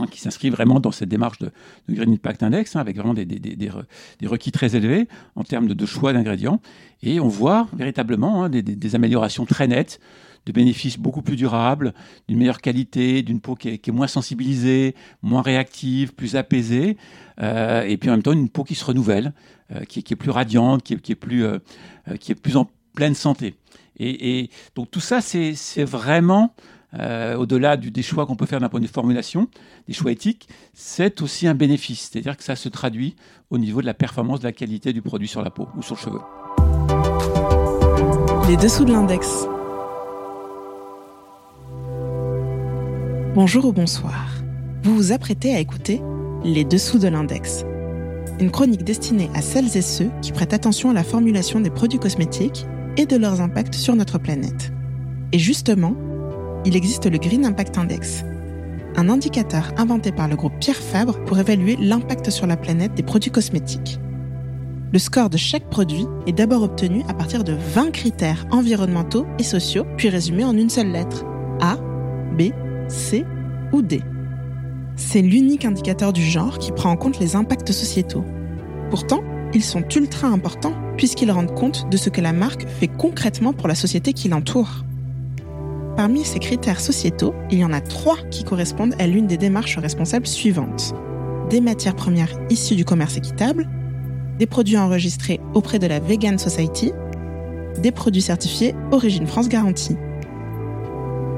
[0.00, 1.50] Hein, qui s'inscrit vraiment dans cette démarche de,
[1.88, 3.26] Green Impact Index, hein, avec vraiment des,
[4.26, 6.60] requis très élevés en termes de, choix d'ingrédients.
[7.02, 9.98] Et on voit véritablement hein, des, améliorations très nettes,
[10.48, 11.92] de bénéfices beaucoup plus durables,
[12.26, 16.96] d'une meilleure qualité, d'une peau qui est, moins sensibilisée, moins réactive, plus apaisée,
[17.40, 19.34] euh, et puis en même temps une peau qui se renouvelle,
[19.74, 21.58] euh, qui, est plus radiante, qui est, plus, euh,
[22.18, 23.54] qui est plus en pleine santé.
[24.00, 26.54] Et, donc tout ça, c'est vraiment
[26.94, 29.48] au-delà des choix qu'on peut faire d'un point de vue formulation,
[29.86, 32.08] des choix éthiques, c'est aussi un bénéfice.
[32.10, 33.16] C'est-à-dire que ça se traduit
[33.50, 35.96] au niveau de la performance, de la qualité du produit sur la peau ou sur
[35.96, 36.20] le cheveu.
[38.48, 39.48] Les dessous de l'index.
[43.34, 44.26] Bonjour ou bonsoir.
[44.82, 46.00] Vous vous apprêtez à écouter
[46.44, 47.66] Les Dessous de l'Index,
[48.40, 51.98] une chronique destinée à celles et ceux qui prêtent attention à la formulation des produits
[51.98, 54.72] cosmétiques et de leurs impacts sur notre planète.
[55.32, 55.94] Et justement,
[56.64, 58.24] il existe le Green Impact Index,
[58.96, 63.02] un indicateur inventé par le groupe Pierre Fabre pour évaluer l'impact sur la planète des
[63.02, 64.00] produits cosmétiques.
[64.90, 69.44] Le score de chaque produit est d'abord obtenu à partir de 20 critères environnementaux et
[69.44, 71.26] sociaux, puis résumés en une seule lettre
[71.60, 71.76] A,
[72.38, 72.52] B,
[72.88, 73.24] C
[73.72, 74.02] ou D.
[74.96, 78.24] C'est l'unique indicateur du genre qui prend en compte les impacts sociétaux.
[78.90, 79.22] Pourtant,
[79.54, 83.68] ils sont ultra importants puisqu'ils rendent compte de ce que la marque fait concrètement pour
[83.68, 84.84] la société qui l'entoure.
[85.96, 89.78] Parmi ces critères sociétaux, il y en a trois qui correspondent à l'une des démarches
[89.78, 90.94] responsables suivantes.
[91.50, 93.68] Des matières premières issues du commerce équitable,
[94.38, 96.92] des produits enregistrés auprès de la Vegan Society,
[97.78, 99.96] des produits certifiés Origine France Garantie.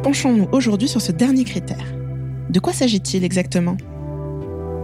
[0.02, 1.84] Penchons-nous aujourd'hui sur ce dernier critère.
[2.48, 3.76] De quoi s'agit-il exactement?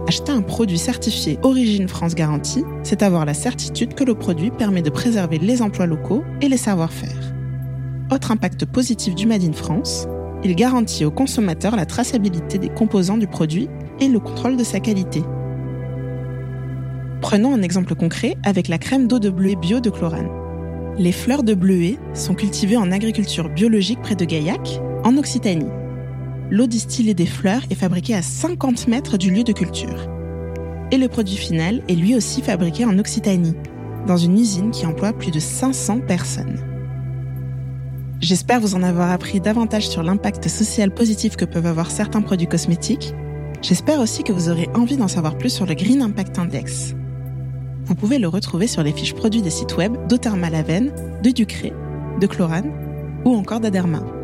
[0.07, 4.83] Acheter un produit certifié Origine France Garantie, c'est avoir la certitude que le produit permet
[4.83, 7.33] de préserver les emplois locaux et les savoir-faire.
[8.11, 10.07] Autre impact positif du Made in France,
[10.43, 14.79] il garantit aux consommateurs la traçabilité des composants du produit et le contrôle de sa
[14.79, 15.23] qualité.
[17.21, 20.29] Prenons un exemple concret avec la crème d'eau de bleuet bio de Chlorane.
[20.99, 25.71] Les fleurs de bleuet sont cultivées en agriculture biologique près de Gaillac, en Occitanie
[26.51, 30.09] l'eau distillée des fleurs est fabriquée à 50 mètres du lieu de culture.
[30.91, 33.55] Et le produit final est lui aussi fabriqué en Occitanie,
[34.05, 36.59] dans une usine qui emploie plus de 500 personnes.
[38.19, 42.47] J'espère vous en avoir appris davantage sur l'impact social positif que peuvent avoir certains produits
[42.47, 43.13] cosmétiques.
[43.61, 46.95] J'espère aussi que vous aurez envie d'en savoir plus sur le Green Impact Index.
[47.85, 50.91] Vous pouvez le retrouver sur les fiches produits des sites web d'Othermalaven,
[51.23, 51.71] de Ducré,
[52.19, 52.71] de Chlorane
[53.23, 54.16] ou encore d'Aderma.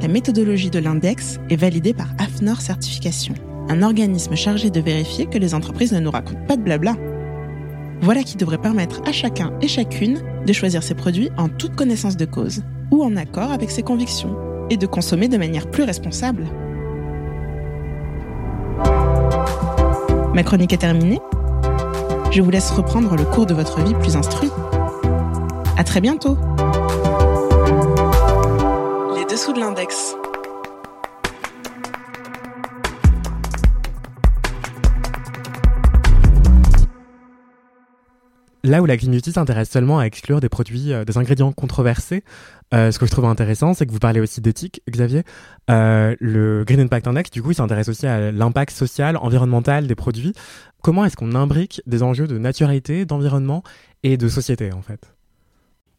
[0.00, 3.34] La méthodologie de l'index est validée par AFNOR Certification,
[3.68, 6.96] un organisme chargé de vérifier que les entreprises ne nous racontent pas de blabla.
[8.02, 12.16] Voilà qui devrait permettre à chacun et chacune de choisir ses produits en toute connaissance
[12.16, 14.36] de cause ou en accord avec ses convictions
[14.68, 16.46] et de consommer de manière plus responsable.
[20.34, 21.20] Ma chronique est terminée.
[22.32, 24.50] Je vous laisse reprendre le cours de votre vie plus instruit.
[25.76, 26.36] À très bientôt!
[29.34, 30.14] Dessous de l'index.
[38.62, 42.22] Là où la Green Beauty s'intéresse seulement à exclure des produits, euh, des ingrédients controversés,
[42.72, 45.24] euh, ce que je trouve intéressant, c'est que vous parlez aussi d'éthique, Xavier.
[45.68, 49.96] Euh, le Green Impact Index, du coup, il s'intéresse aussi à l'impact social, environnemental des
[49.96, 50.32] produits.
[50.80, 53.64] Comment est-ce qu'on imbrique des enjeux de naturalité, d'environnement
[54.04, 55.13] et de société, en fait?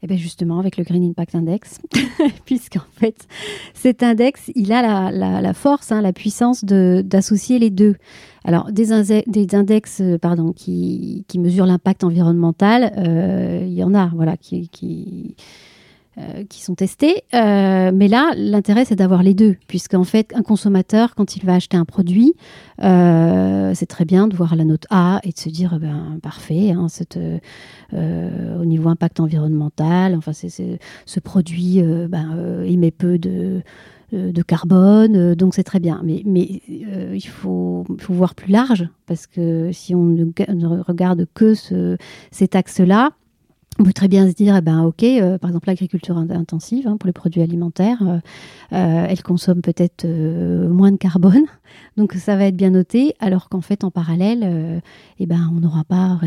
[0.05, 1.79] Eh bien justement, avec le Green Impact Index,
[2.45, 3.27] puisqu'en fait,
[3.73, 7.95] cet index, il a la, force, hein, la puissance d'associer les deux.
[8.43, 13.95] Alors, des, des index euh, pardon, qui, qui mesurent l'impact environnemental, euh, il y en
[13.95, 15.35] a, voilà, qui,
[16.49, 17.23] qui sont testés.
[17.33, 21.55] Euh, mais là, l'intérêt, c'est d'avoir les deux, puisqu'en fait, un consommateur, quand il va
[21.55, 22.33] acheter un produit,
[22.83, 26.17] euh, c'est très bien de voir la note A et de se dire, eh ben,
[26.21, 26.87] parfait, hein,
[27.93, 33.61] au niveau impact environnemental, enfin, c'est, ce produit ben, émet peu de
[34.11, 35.99] de carbone, donc c'est très bien.
[36.03, 41.97] Mais, mais il faut, voir plus large, parce que si on ne, regarde que ce,
[42.31, 43.11] cet axe-là,
[43.77, 46.95] on peut très bien se dire, eh ben, ok, euh, par exemple l'agriculture intensive hein,
[46.97, 48.19] pour les produits alimentaires, euh,
[48.71, 51.43] euh, elle consomme peut-être moins de carbone,
[51.97, 54.81] donc ça va être bien noté, alors qu'en fait en parallèle,
[55.19, 56.17] eh ben, on n'aura pas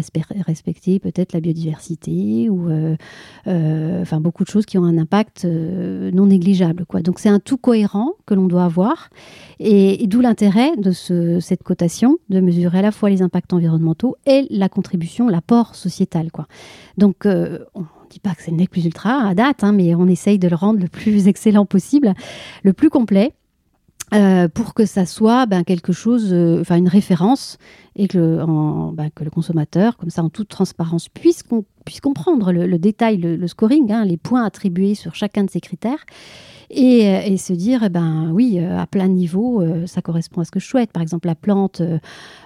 [0.47, 2.69] respecté peut-être la biodiversité ou
[4.21, 6.85] beaucoup de choses qui ont un impact non négligeable.
[6.85, 7.01] Quoi.
[7.01, 9.09] Donc c'est un tout cohérent que l'on doit avoir,
[9.59, 14.17] et, d'où l'intérêt de ce, cette cotation, de mesurer à la fois les impacts environnementaux
[14.27, 16.31] et la contribution, l'apport sociétal.
[16.31, 16.47] Quoi.
[16.99, 17.27] Donc
[17.75, 20.39] on ne dit pas que c'est le plus ultra à date, hein, mais on essaye
[20.39, 22.15] de le rendre le plus excellent possible,
[22.63, 23.35] le plus complet.
[24.15, 27.59] Euh, pour que ça soit ben, quelque chose, euh, enfin une référence,
[27.95, 28.43] et que,
[28.95, 31.43] ben, que, le consommateur, comme ça en toute transparence, puisse,
[31.85, 36.07] puisse comprendre le, détail, le, scoring, hein, les points attribués sur chacun de ces critères,
[36.71, 40.45] euh, et, se dire, eh ben oui, euh, à plein niveau, euh, ça correspond à
[40.45, 40.93] ce que je souhaite.
[40.93, 41.83] Par exemple, la plante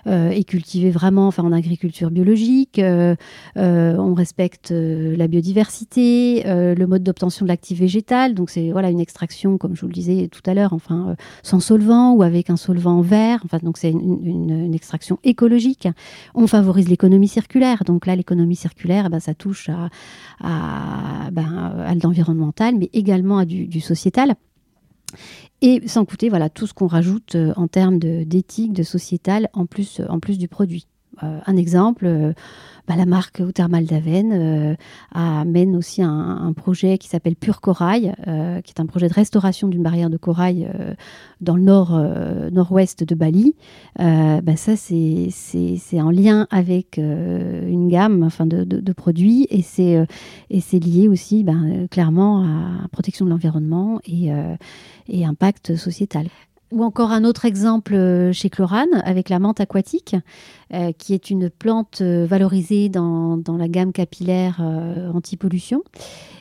[0.07, 2.81] est cultivée vraiment enfin, en agriculture biologique,
[3.57, 9.59] on respecte la biodiversité, le mode d'obtention de l'actif végétal, donc c'est voilà une extraction,
[9.59, 13.01] comme je vous le disais tout à l'heure, enfin sans solvant ou avec un solvant
[13.01, 15.89] vert, enfin donc c'est une, extraction écologique.
[16.35, 19.89] On favorise l'économie circulaire, donc là l'économie circulaire, eh ben, ça touche à,
[20.41, 24.12] à, ben, à l'environnemental, mais également à du, du sociétal.
[25.61, 30.01] Et sans coûter voilà, tout ce qu'on rajoute en termes d'éthique, de, sociétal, en plus,
[30.09, 30.87] en plus du produit.
[31.21, 32.35] Un exemple,
[32.89, 34.75] bah, la marque Outermal d'Aven euh,
[35.13, 39.69] amène aussi un, projet qui s'appelle Pure Corail, euh, qui est un projet de restauration
[39.69, 40.95] d'une barrière de corail euh,
[41.41, 41.99] dans le nord,
[42.51, 43.55] nord-ouest de Bali.
[43.99, 45.31] Bah, ça, c'est,
[46.01, 50.05] en lien avec une gamme enfin, de, produits et c'est,
[50.51, 54.31] et c'est lié aussi ben, clairement à protection de l'environnement et,
[55.09, 56.27] et impact sociétal.
[56.73, 60.17] Ou encore un autre exemple euh, chez Chlorane avec la menthe aquatique,
[60.73, 64.61] euh, qui est une plante euh, valorisée dans, la gamme capillaire
[65.15, 65.83] anti-pollution.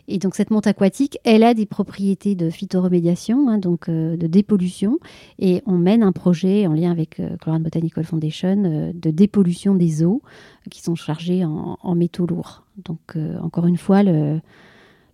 [0.07, 4.99] Et donc cette menthe aquatique, elle a des propriétés de phytoremédiation, hein, donc de dépollution.
[5.37, 10.21] Et on mène un projet en lien avec Chlorane Botanical Foundation de dépollution des eaux
[10.69, 12.63] qui sont chargées en, en métaux lourds.
[12.77, 14.39] Donc encore une fois, le,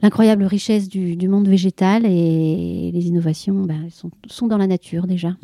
[0.02, 5.36] l'incroyable richesse du, monde végétal et les innovations ben, sont, dans la nature déjà.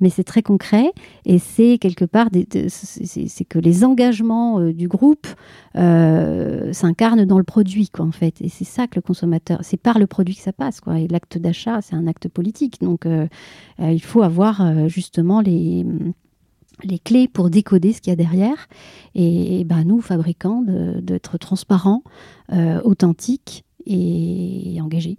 [0.00, 0.92] Mais c'est très concret
[1.24, 2.28] et c'est quelque part,
[2.68, 5.26] c'est que les engagements euh, du groupe
[5.74, 8.40] euh, s'incarnent dans le produit, quoi, en fait.
[8.40, 11.00] Et c'est ça que le consommateur, c'est par le produit que ça passe, quoi.
[11.00, 12.80] Et l'acte d'achat, c'est un acte politique.
[12.80, 13.26] Donc, euh,
[13.80, 15.84] il faut avoir justement les
[16.84, 18.68] les clés pour décoder ce qu'il y a derrière.
[19.14, 20.62] Et, ben, nous, fabricants,
[21.00, 22.02] d'être transparents,
[22.84, 25.18] authentiques et engagé.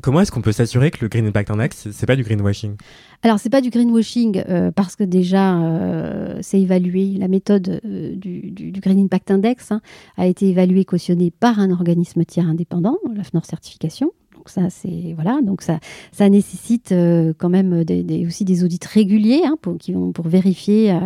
[0.00, 2.76] Comment est-ce qu'on peut s'assurer que le Green Impact Index, c'est pas du greenwashing?
[3.22, 8.14] Alors, c'est pas du greenwashing euh, parce que déjà, euh, c'est évalué, la méthode euh,
[8.14, 9.80] du, Green Impact Index hein,
[10.16, 14.12] a été évaluée, cautionnée par un organisme tiers indépendant, la FNOR Certification.
[14.38, 15.80] Donc ça, c'est voilà, donc ça,
[16.12, 16.94] ça nécessite
[17.38, 17.84] quand même
[18.26, 20.96] aussi des audits réguliers hein, pour, qui vont pour vérifier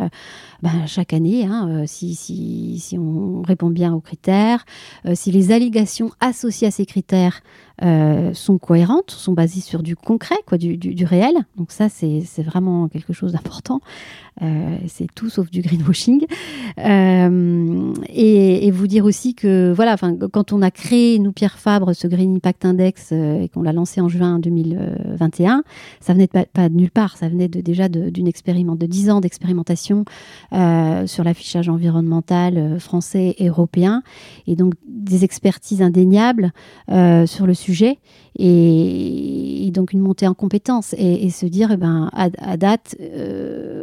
[0.63, 4.65] ben, chaque année, hein, euh, si, on répond bien aux critères,
[5.07, 7.41] euh, si les allégations associées à ces critères
[7.83, 11.35] euh, sont cohérentes, sont basées sur du concret, quoi, du, réel.
[11.57, 13.81] Donc ça, c'est vraiment quelque chose d'important.
[14.41, 16.27] c'est tout sauf du greenwashing.
[16.79, 19.97] Et, et, vous dire aussi que, voilà,
[20.33, 24.01] quand on a créé, nous, Pierre Fabre, ce Green Impact Index et qu'on l'a lancé
[24.01, 25.63] en juin 2021,
[26.01, 30.05] ça venait pas, de nulle part, ça venait déjà d'une expérimentation, de 10 ans d'expérimentation
[30.53, 34.03] euh, sur l'affichage environnemental euh, français et européen,
[34.47, 36.53] et donc des expertises indéniables
[36.91, 37.72] euh, sur le sujet,
[38.39, 42.97] et, donc une montée en compétences, et, se dire, eh ben, à, date,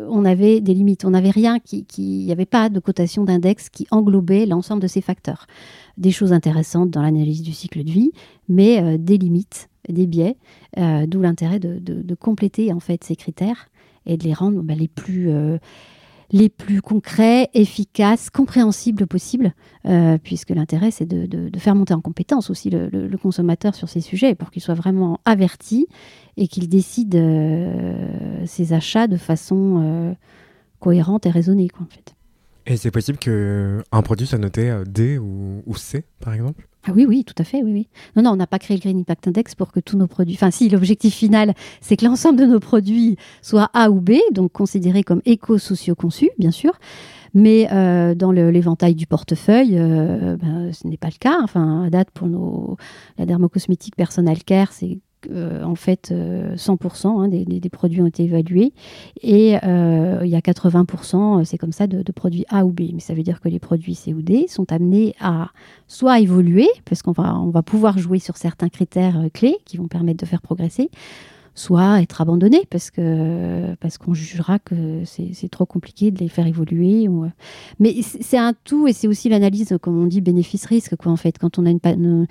[0.09, 3.69] on avait des limites, on n'avait rien, qui, il n'y avait pas de cotation d'index
[3.69, 5.47] qui englobait l'ensemble de ces facteurs.
[5.97, 8.11] Des choses intéressantes dans l'analyse du cycle de vie,
[8.47, 10.37] mais des limites, des biais,
[10.77, 13.69] d'où l'intérêt de, compléter en fait ces critères
[14.05, 15.31] et de les rendre ben, les plus
[16.31, 19.53] les plus concrets, efficaces, compréhensibles possibles,
[19.85, 24.35] euh, puisque l'intérêt, c'est de, faire monter en compétence aussi le, consommateur sur ces sujets
[24.35, 25.87] pour qu'il soit vraiment averti
[26.37, 30.13] et qu'il décide euh, ses achats de façon euh,
[30.79, 31.67] cohérente et raisonnée.
[31.69, 32.15] Quoi, en fait.
[32.65, 36.68] Et c'est possible qu'un produit soit noté D ou, ou C, par exemple?
[36.87, 37.87] Ah oui, oui, tout à fait, oui, oui.
[38.15, 40.35] Non, non, on n'a pas créé le Green Impact Index pour que tous nos produits.
[40.35, 44.53] Enfin, si, l'objectif final, c'est que l'ensemble de nos produits soient A ou B, donc
[44.53, 46.71] considérés comme éco-socio-conçus, bien sûr.
[47.33, 51.37] Mais euh, dans l'éventail du portefeuille, euh, ben, ce n'est pas le cas.
[51.43, 52.77] Enfin, à date, pour nos,
[53.17, 58.73] la dermocosmétique Personal Care, c'est euh, en fait 100% hein, des, produits ont été évalués.
[59.21, 62.91] Et euh, il y a 80% c'est comme ça de, produits A ou B.
[62.93, 65.49] Mais ça veut dire que les produits C ou D sont amenés à
[65.87, 70.23] soit évoluer parce qu'on va, pouvoir jouer sur certains critères euh, clés qui vont permettre
[70.23, 70.89] de faire progresser
[71.59, 76.47] soit être abandonnés parce que parce qu'on jugera que c'est trop compliqué de les faire
[76.47, 77.07] évoluer.
[77.07, 77.27] Euh.
[77.79, 81.37] Mais c'est un tout et c'est aussi l'analyse, comme on dit, bénéfice-risque quoi en fait.
[81.37, 82.27] Quand on a un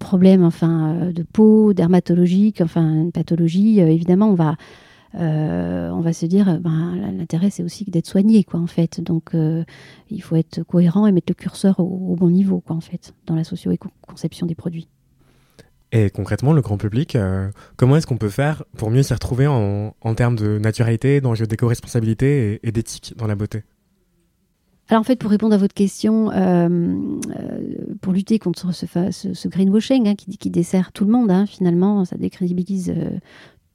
[0.00, 4.56] problème enfin euh, de peau, dermatologique, enfin une pathologie, euh, évidemment on va
[5.14, 9.02] on va se dire, ben, l'intérêt c'est aussi d'être soigné, quoi, en fait.
[9.02, 9.36] Donc,
[10.10, 13.12] il faut être cohérent et mettre le curseur au, au bon niveau, quoi, en fait,
[13.26, 14.88] dans la socio-conception des produits.
[15.92, 19.46] Et concrètement, le grand public, euh, comment est-ce qu'on peut faire pour mieux s'y retrouver
[19.46, 23.62] en, termes de naturalité, d'enjeux d'éco-responsabilité et, d'éthique dans la beauté?
[24.88, 30.08] Alors en fait, pour répondre à votre question, euh, euh, pour lutter contre ce, greenwashing
[30.08, 32.92] hein, qui, qui, dessert tout le monde, hein, finalement, ça décrédibilise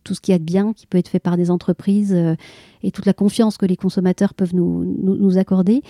[0.08, 2.36] tout ce qu'il y a de bien qui peut être fait par des entreprises euh,
[2.82, 5.82] et toute la confiance que les consommateurs peuvent nous, accorder.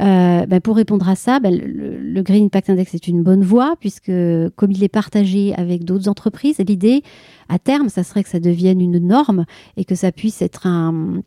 [0.00, 3.74] Euh, ben pour répondre à ça, ben le, Green Impact Index est une bonne voie
[3.80, 4.12] puisque
[4.56, 7.02] comme il est partagé avec d'autres entreprises, l'idée
[7.48, 9.44] à terme, ça serait que ça devienne une norme
[9.76, 11.22] et que ça puisse être un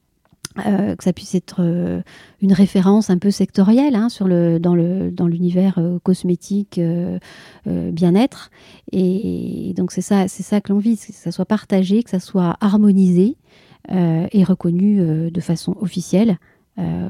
[0.66, 2.02] euh, que ça puisse être euh,
[2.42, 6.80] une référence un peu sectorielle hein, sur le, dans, le, dans l'univers euh, cosmétique
[7.66, 8.50] bien-être.
[8.92, 12.20] Et, donc c'est ça, c'est ça que l'on vise, que ça soit partagé, que ça
[12.20, 13.36] soit harmonisé
[13.90, 16.38] et reconnu de façon officielle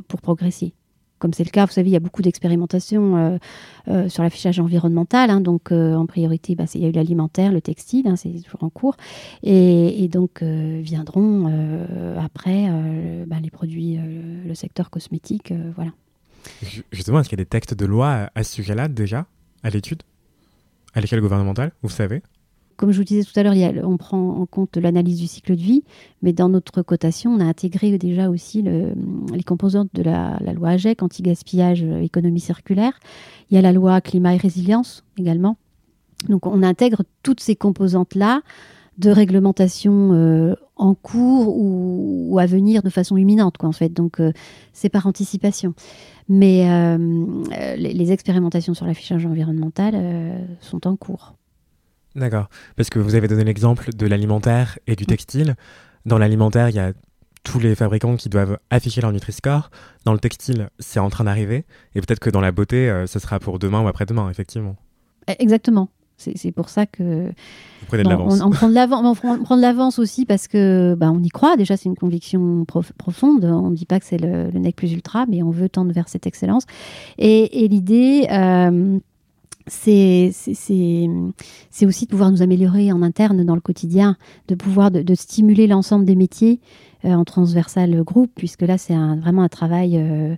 [0.07, 0.73] pour progresser
[1.19, 3.37] comme c'est le cas, vous savez, il y a beaucoup d'expérimentations euh,
[3.87, 5.29] euh, sur l'affichage environnemental.
[5.29, 8.29] Hein, donc, euh, en priorité, bah, il y a eu l'alimentaire, le textile, hein, c'est
[8.29, 8.95] toujours en cours.
[9.43, 11.51] Et, donc, viendront
[12.17, 12.69] après
[13.27, 13.99] bah, les produits,
[14.45, 15.53] le secteur cosmétique.
[15.75, 15.91] voilà.
[16.91, 19.25] Justement, est-ce qu'il y a des textes de loi à ce sujet-là déjà,
[19.63, 20.03] à l'étude?
[20.93, 22.21] À l'échelle gouvernementale, vous savez?
[22.77, 25.61] Comme je vous disais tout à l'heure, on prend en compte l'analyse du cycle de
[25.61, 25.83] vie,
[26.21, 31.01] mais dans notre cotation, on a intégré déjà aussi les composantes de la, loi AGEC,
[31.01, 32.93] anti-gaspillage, euh, économie circulaire.
[33.49, 35.57] Il y a la loi climat et résilience également.
[36.29, 38.41] Donc on intègre toutes ces composantes-là
[38.99, 43.89] de réglementation euh, en cours ou, à venir de façon imminente, en fait.
[43.89, 44.31] Donc euh,
[44.71, 45.73] c'est par anticipation.
[46.29, 46.67] Mais
[47.77, 49.95] les, expérimentations sur l'affichage environnemental
[50.59, 51.37] sont en cours.
[52.17, 52.49] D'accord.
[52.75, 55.55] Parce que vous avez donné l'exemple de l'alimentaire et du textile.
[56.05, 56.93] Dans l'alimentaire, il y a
[57.43, 59.69] tous les fabricants qui doivent afficher leur Nutri-Score.
[60.03, 61.65] Dans le textile, c'est en train d'arriver.
[61.95, 64.75] Et peut-être que dans la beauté, euh, ce sera pour demain ou après-demain, effectivement.
[65.27, 65.89] Eh, exactement.
[66.17, 67.27] C'est pour ça que.
[67.27, 68.41] Vous prenez de l'avance.
[68.41, 71.57] On, prend de l'avance aussi parce que bah, on y croit.
[71.57, 73.45] Déjà, c'est une conviction profonde.
[73.45, 75.93] On ne dit pas que c'est le, le, nec plus ultra, mais on veut tendre
[75.93, 76.63] vers cette excellence.
[77.19, 78.27] Et, l'idée.
[78.31, 78.97] Euh,
[79.67, 80.31] c'est
[81.85, 84.15] aussi de pouvoir nous améliorer en interne dans le quotidien,
[84.47, 86.59] de pouvoir de, stimuler l'ensemble des métiers
[87.05, 90.35] euh, en transversal groupe, puisque là c'est vraiment un travail euh,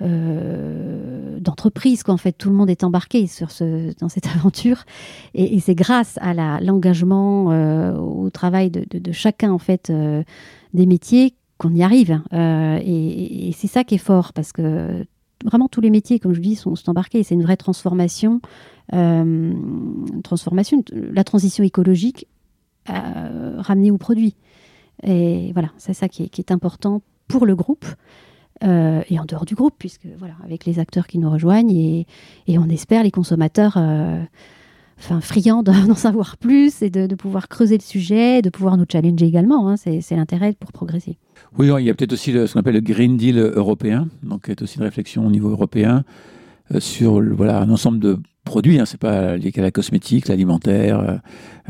[0.00, 4.84] euh, d'entreprise qu'en fait tout le monde est embarqué sur ce, dans cette aventure,
[5.34, 7.46] et, c'est grâce à l'engagement,
[7.98, 9.92] au travail de, chacun en fait
[10.74, 12.20] des métiers qu'on y arrive.
[12.32, 15.04] et, et c'est ça qui est fort, parce que
[15.44, 17.22] vraiment tous les métiers, comme je dis, sont, embarqués.
[17.22, 18.40] C'est une vraie transformation,
[18.92, 19.54] euh,
[20.22, 22.26] transformation, la transition écologique
[22.90, 24.34] euh, ramenée au produit.
[25.02, 27.86] Et voilà, c'est ça qui est, important pour le groupe.
[28.64, 32.06] Euh, et en dehors du groupe, puisque voilà, avec les acteurs qui nous rejoignent et,
[32.58, 33.76] on espère les consommateurs
[35.02, 39.26] enfin, friands d'en savoir plus et de, pouvoir creuser le sujet, de pouvoir nous challenger
[39.26, 39.68] également.
[39.68, 39.76] Hein.
[39.76, 41.18] c'est l'intérêt pour progresser.
[41.58, 44.62] Oui, il y a peut-être aussi ce qu'on appelle le Green Deal européen, donc c'est
[44.62, 46.04] aussi une réflexion au niveau européen
[46.74, 51.00] euh, sur voilà, un ensemble de produits, hein, c'est pas lié qu'à la cosmétique, l'alimentaire,
[51.00, 51.16] euh,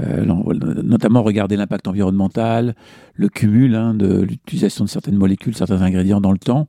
[0.01, 2.75] euh, notamment regarder l'impact environnemental,
[3.15, 6.69] le cumul hein, de l'utilisation de certaines molécules, certains ingrédients dans le temps.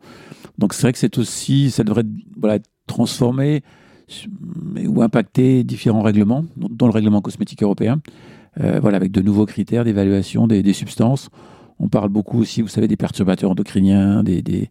[0.57, 2.03] Donc c'est vrai que c'est aussi, ça devrait
[2.38, 3.64] voilà, transformer
[4.88, 8.01] ou impacter différents règlements, dont le règlement cosmétique européen,
[8.57, 11.30] voilà, avec de nouveaux critères d'évaluation des, des substances.
[11.80, 14.70] On parle beaucoup aussi, vous savez, des perturbateurs endocriniens, des, des,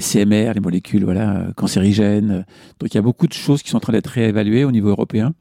[0.00, 2.46] CMR, les molécules voilà, cancérigènes.
[2.78, 4.88] Donc il y a beaucoup de choses qui sont en train d'être réévaluées au niveau
[4.88, 5.34] européen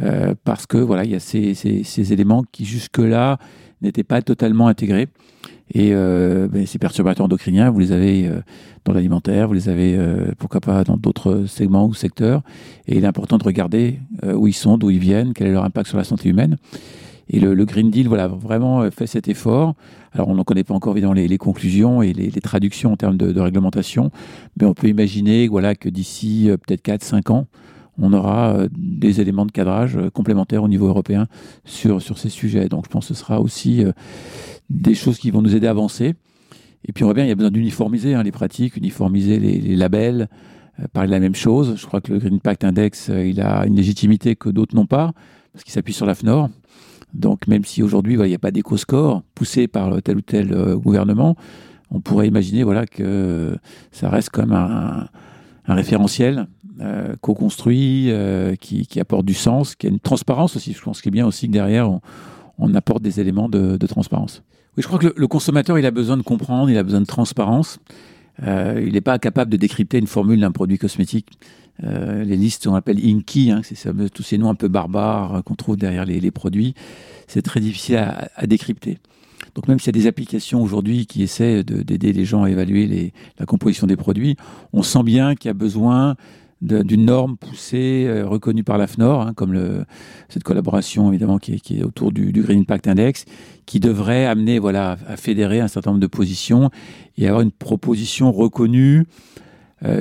[0.00, 3.38] euh, parce que voilà, il y a ces, ces, éléments qui jusque-là
[3.82, 5.08] n'étaient pas totalement intégrés.
[5.74, 8.40] Et euh, ben, ces perturbateurs endocriniens, vous les avez euh,
[8.84, 9.98] dans l'alimentaire, vous les avez
[10.38, 12.42] pourquoi pas dans d'autres segments ou secteurs.
[12.86, 15.64] Et il est important de regarder où ils sont, d'où ils viennent, quel est leur
[15.64, 16.56] impact sur la santé humaine.
[17.30, 19.74] Et le, Green Deal, voilà, vraiment euh, fait cet effort.
[20.12, 23.16] Alors, on n'en connaît pas encore évidemment les, les conclusions et les, traductions en termes
[23.16, 24.10] de, réglementation,
[24.58, 27.46] mais on peut imaginer, voilà, que d'ici euh, peut-être 4-5 ans,
[27.98, 31.26] on aura euh, des éléments de cadrage complémentaires au niveau européen
[31.64, 32.68] sur, sur ces sujets.
[32.68, 33.84] Donc, je pense que ce sera aussi
[34.70, 36.14] des choses qui vont nous aider à avancer.
[36.84, 39.76] Et puis, on voit bien, il y a besoin d'uniformiser hein, les pratiques, uniformiser les,
[39.76, 40.28] labels,
[40.92, 41.74] parler de la même chose.
[41.76, 45.12] Je crois que le Green Impact Index, il a une légitimité que d'autres n'ont pas,
[45.52, 46.48] parce qu'il s'appuie sur l'AFNOR.
[47.14, 50.76] Donc même si aujourd'hui il n'y a pas d'éco-score poussé par tel ou tel euh,
[50.76, 51.36] gouvernement,
[51.90, 53.56] on pourrait imaginer voilà, que
[53.92, 55.08] ça reste comme un,
[55.66, 56.46] référentiel
[56.80, 60.72] euh, co-construit, euh, qui, apporte du sens, qui a une transparence aussi.
[60.72, 61.90] Je pense qu'il est bien aussi que derrière,
[62.58, 64.42] on, apporte des éléments de, transparence.
[64.76, 67.06] Oui, je crois que le, consommateur, il a besoin de comprendre, il a besoin de
[67.06, 67.78] transparence.
[68.42, 71.26] il n'est pas capable de décrypter une formule d'un produit cosmétique.
[71.84, 75.42] Euh, les listes, on appelle Inky, hein, c'est tous ces noms un peu barbares euh,
[75.42, 76.74] qu'on trouve derrière les, produits.
[77.26, 78.98] C'est très difficile à, décrypter.
[79.54, 83.12] Donc même s'il y a des applications aujourd'hui qui essaient d'aider les gens à évaluer
[83.38, 84.36] la composition des produits,
[84.72, 86.16] on sent bien qu'il y a besoin
[86.60, 89.84] d'une norme poussée, euh, reconnue par l'AFNOR, hein, comme
[90.28, 93.24] cette collaboration évidemment qui est, autour du, Green Impact Index,
[93.66, 96.70] qui devrait amener voilà, à fédérer un certain nombre de positions
[97.16, 99.04] et avoir une proposition reconnue,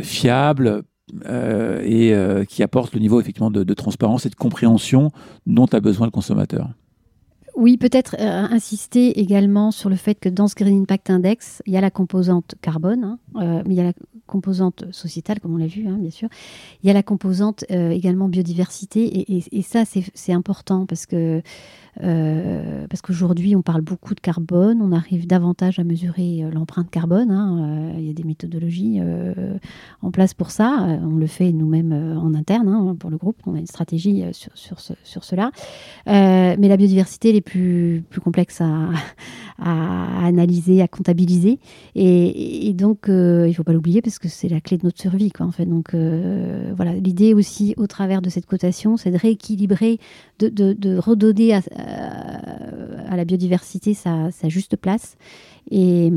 [0.02, 0.84] fiable,
[1.26, 5.12] euh, et euh, qui apporte le niveau effectivement de, transparence et de compréhension
[5.46, 6.70] dont a besoin le consommateur.
[7.58, 11.74] Oui, peut-être euh, insister également sur le fait que dans ce Green Impact Index, il
[11.74, 13.94] y a la composante carbone, hein, euh, mais il y a la
[14.28, 16.30] composante sociétale, comme on l'a vu, hein, bien sûr.
[16.84, 21.42] Il y a la composante euh, également biodiversité, et, ça, c'est important parce que
[22.00, 27.32] parce qu'aujourd'hui, on parle beaucoup de carbone, on arrive davantage à mesurer euh, l'empreinte carbone.
[27.32, 29.00] Hein, euh, il y a des méthodologies
[30.02, 31.00] en place pour ça.
[31.04, 33.38] on le fait nous-mêmes en interne hein, pour le groupe.
[33.46, 35.52] On a une stratégie sur, sur, ce, sur cela.
[36.06, 38.90] mais la biodiversité, elle est plus, plus complexe à,
[39.60, 41.60] analyser, à comptabiliser.
[41.96, 45.32] Et, donc, il ne faut pas l'oublier parce que c'est la clé de notre survie.
[45.40, 45.66] En fait.
[45.66, 50.00] Donc, voilà, l'idée aussi, au travers de cette cotation, c'est de rééquilibrer,
[50.40, 55.18] de, de, de redonner à, à la biodiversité sa, sa juste place.
[55.72, 56.12] Et,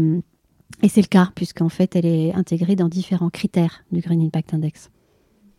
[0.83, 4.55] et c'est le cas, puisqu'en fait, elle est intégrée dans différents critères du Green Impact
[4.55, 4.91] Index.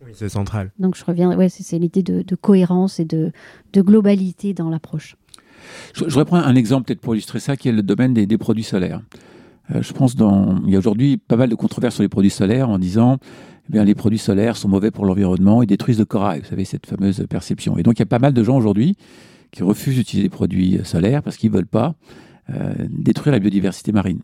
[0.03, 0.71] Oui, c'est central.
[0.79, 3.31] Donc je reviens, ouais, c'est l'idée de, de, cohérence et de,
[3.73, 5.15] de globalité dans l'approche.
[5.93, 8.25] Je, je, voudrais prendre un exemple peut-être pour illustrer ça, qui est le domaine des,
[8.25, 9.01] des produits solaires.
[9.69, 12.31] Euh, je pense dans, il y a aujourd'hui pas mal de controverses sur les produits
[12.31, 13.19] solaires en disant
[13.69, 16.41] eh bien, les produits solaires sont mauvais pour l'environnement, ils détruisent le corail.
[16.41, 17.77] Vous savez, cette fameuse perception.
[17.77, 18.95] Et donc, il y a pas mal de gens aujourd'hui
[19.51, 21.95] qui refusent d'utiliser des produits solaires parce qu'ils ne veulent pas
[22.49, 24.21] euh, détruire la biodiversité marine.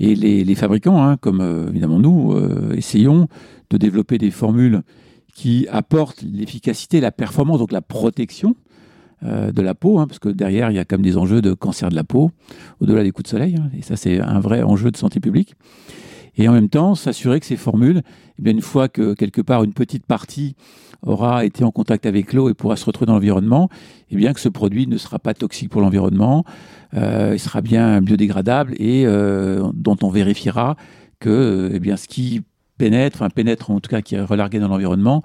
[0.00, 3.26] Et les, fabricants, hein, comme euh, évidemment nous, euh, essayons
[3.70, 4.82] de développer des formules
[5.34, 8.54] qui apportent l'efficacité, la performance, donc la protection
[9.24, 11.42] euh, de la peau, hein, parce que derrière, il y a quand même des enjeux
[11.42, 12.30] de cancer de la peau,
[12.80, 15.56] au-delà des coups de soleil, hein, et ça c'est un vrai enjeu de santé publique.
[16.38, 18.02] Et en même temps, s'assurer que ces formules,
[18.38, 20.54] eh bien, une fois que quelque part une petite partie
[21.02, 23.68] aura été en contact avec l'eau et pourra se retrouver dans l'environnement,
[24.10, 26.44] eh bien que ce produit ne sera pas toxique pour l'environnement,
[26.94, 30.76] euh, il sera bien biodégradable et euh, dont on vérifiera
[31.20, 32.42] que eh bien ce qui
[32.78, 35.22] pénètre, enfin pénètre en tout cas qui est relargué dans l'environnement,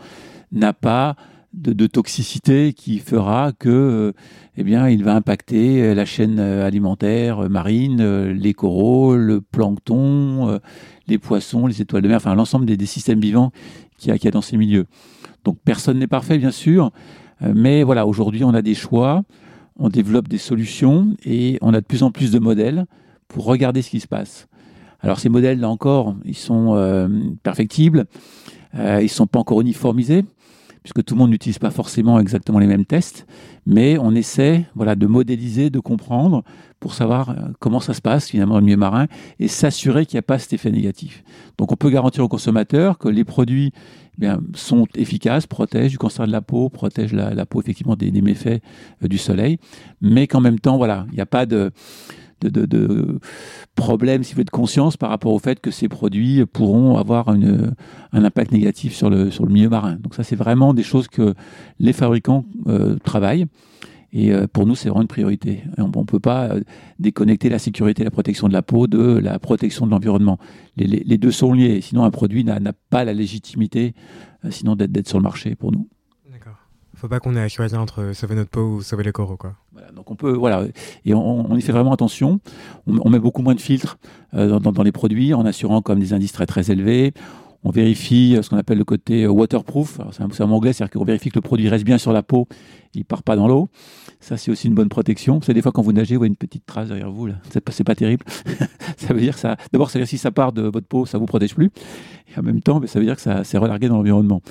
[0.52, 1.16] n'a pas
[1.54, 4.12] de, toxicité qui fera que euh,
[4.58, 10.60] eh bien il va impacter la chaîne alimentaire marine, les coraux, le plancton,
[11.08, 13.52] les poissons, les étoiles de mer, enfin l'ensemble des, systèmes vivants
[13.98, 14.86] qu'il y, a, dans ces milieux.
[15.44, 16.92] Donc personne n'est parfait, bien sûr,
[17.42, 19.24] euh, mais voilà, aujourd'hui on a des choix,
[19.78, 22.86] on développe des solutions et on a de plus en plus de modèles
[23.28, 24.48] pour regarder ce qui se passe.
[25.02, 27.10] Alors ces modèles, là encore, ils sont euh,
[27.44, 28.06] perfectibles,
[28.76, 30.24] euh, ils ne sont pas encore uniformisés,
[30.84, 33.26] puisque tout le monde n'utilise pas forcément exactement les mêmes tests,
[33.66, 36.44] mais on essaie voilà, de modéliser, de comprendre
[36.80, 39.08] pour savoir euh, comment ça se passe finalement dans le milieu marin
[39.40, 41.24] et s'assurer qu'il n'y a pas cet effet négatif.
[41.58, 43.72] Donc on peut garantir aux consommateurs que les produits
[44.22, 48.22] eh sont efficaces, protègent du cancer de la peau, protègent la, peau effectivement des, des
[48.22, 48.62] méfaits
[49.04, 49.58] euh, du soleil,
[50.02, 51.72] mais qu'en même temps, voilà, il n'y a pas de
[52.44, 53.20] de, de, de
[53.76, 57.30] problème, si vous voulez, de conscience par rapport au fait que ces produits pourront avoir
[57.30, 57.74] un
[58.14, 59.96] impact négatif sur le, sur le milieu marin.
[59.96, 61.34] Donc ça, c'est vraiment des choses que
[61.80, 63.48] les fabricants euh, travaillent.
[64.16, 65.64] Et euh, pour nous, c'est vraiment une priorité.
[65.78, 66.62] On ne peut pas euh,
[67.00, 70.38] déconnecter la sécurité et la protection de la peau de la protection de l'environnement.
[70.78, 71.82] Les, deux sont liés.
[71.82, 73.96] Sinon, un produit n'a pas la légitimité,
[74.50, 75.88] sinon d'être sur le marché pour nous
[77.04, 79.58] faut pas qu'on ait à choisir entre sauver notre peau ou sauver les coraux, quoi.
[79.96, 80.66] Donc on peut, voilà,
[81.06, 82.40] et on, y fait vraiment attention.
[82.88, 83.98] On, met beaucoup moins de filtres
[84.34, 87.14] euh, dans, les produits en assurant comme des indices très très élevés.
[87.66, 90.00] On vérifie ce qu'on appelle le côté waterproof.
[90.12, 92.48] C'est un, mot anglais, c'est-à-dire qu'on vérifie que le produit reste bien sur la peau,
[92.94, 93.70] il part pas dans l'eau.
[94.20, 95.40] Ça, c'est aussi une bonne protection.
[95.42, 97.30] C'est des fois quand vous nagez, vous voyez une petite trace derrière vous.
[97.50, 98.26] C'est pas, pas terrible.
[98.98, 99.56] ça veut dire ça.
[99.72, 101.72] D'abord, ça veut dire si ça part de votre peau, ça vous protège plus.
[102.38, 104.42] En même temps, ça veut dire que ça s'est relargué dans l'environnement.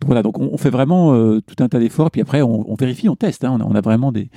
[0.00, 0.22] Donc voilà.
[0.22, 2.10] Donc on, fait vraiment euh, tout un tas d'efforts.
[2.10, 3.44] Puis après, on, vérifie, on teste.
[3.44, 3.58] Hein.
[3.62, 4.30] On, a, vraiment des,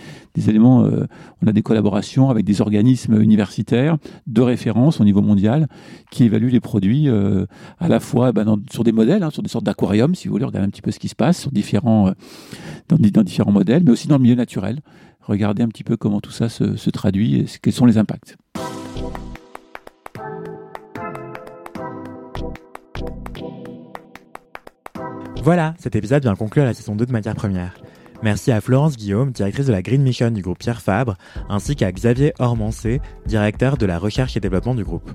[0.48, 0.84] éléments.
[0.86, 1.08] Euh,
[1.42, 3.98] on a des collaborations avec des organismes universitaires
[4.28, 5.68] de référence au niveau mondial
[6.12, 7.46] qui évaluent les produits euh,
[7.80, 10.46] à la fois dans, sur des modèles, hein, sur des sortes d'aquariums, si vous voulez,
[10.46, 14.24] regarder un petit peu ce qui se passe dans, différents modèles, mais aussi dans le
[14.24, 14.80] milieu naturel
[15.22, 18.36] regarder un petit peu comment tout ça se traduit et quels sont les impacts.
[25.44, 27.74] Voilà, cet épisode vient conclure la saison 2 de Matière Première.
[28.22, 31.18] Merci à Florence Guillaume, directrice de la Green Mission du groupe Pierre Fabre,
[31.50, 35.12] ainsi qu'à Xavier Ormancé, directeur de la recherche et développement du groupe.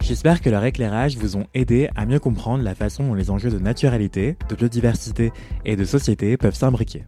[0.00, 3.50] J'espère que leur éclairage vous ont aidé à mieux comprendre la façon dont les enjeux
[3.50, 5.32] de naturalité, de biodiversité
[5.66, 7.04] et de société peuvent s'imbriquer.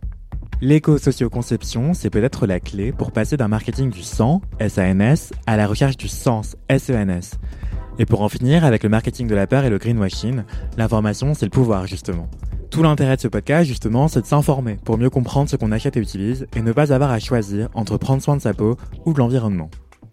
[0.60, 5.96] L'éco-socio-conception, c'est peut-être la clé pour passer d'un marketing du sang, SANS, à la recherche
[5.96, 7.38] du sens, SENS.
[7.98, 10.42] Et pour en finir avec le marketing de la peur et le greenwashing,
[10.76, 12.28] l'information, c'est le pouvoir, justement.
[12.70, 15.96] Tout l'intérêt de ce podcast, justement, c'est de s'informer pour mieux comprendre ce qu'on achète
[15.96, 19.12] et utilise et ne pas avoir à choisir entre prendre soin de sa peau ou
[19.12, 19.70] de l'environnement.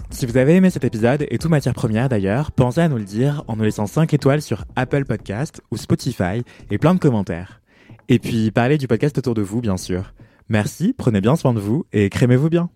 [0.10, 3.04] Si vous avez aimé cet épisode et toute matière première d'ailleurs, pensez à nous le
[3.04, 7.62] dire en nous laissant 5 étoiles sur Apple Podcast ou Spotify et plein de commentaires.
[8.10, 10.14] Et puis parlez du podcast autour de vous, bien sûr.
[10.50, 12.70] Merci, prenez bien soin de vous et crémez-vous bien.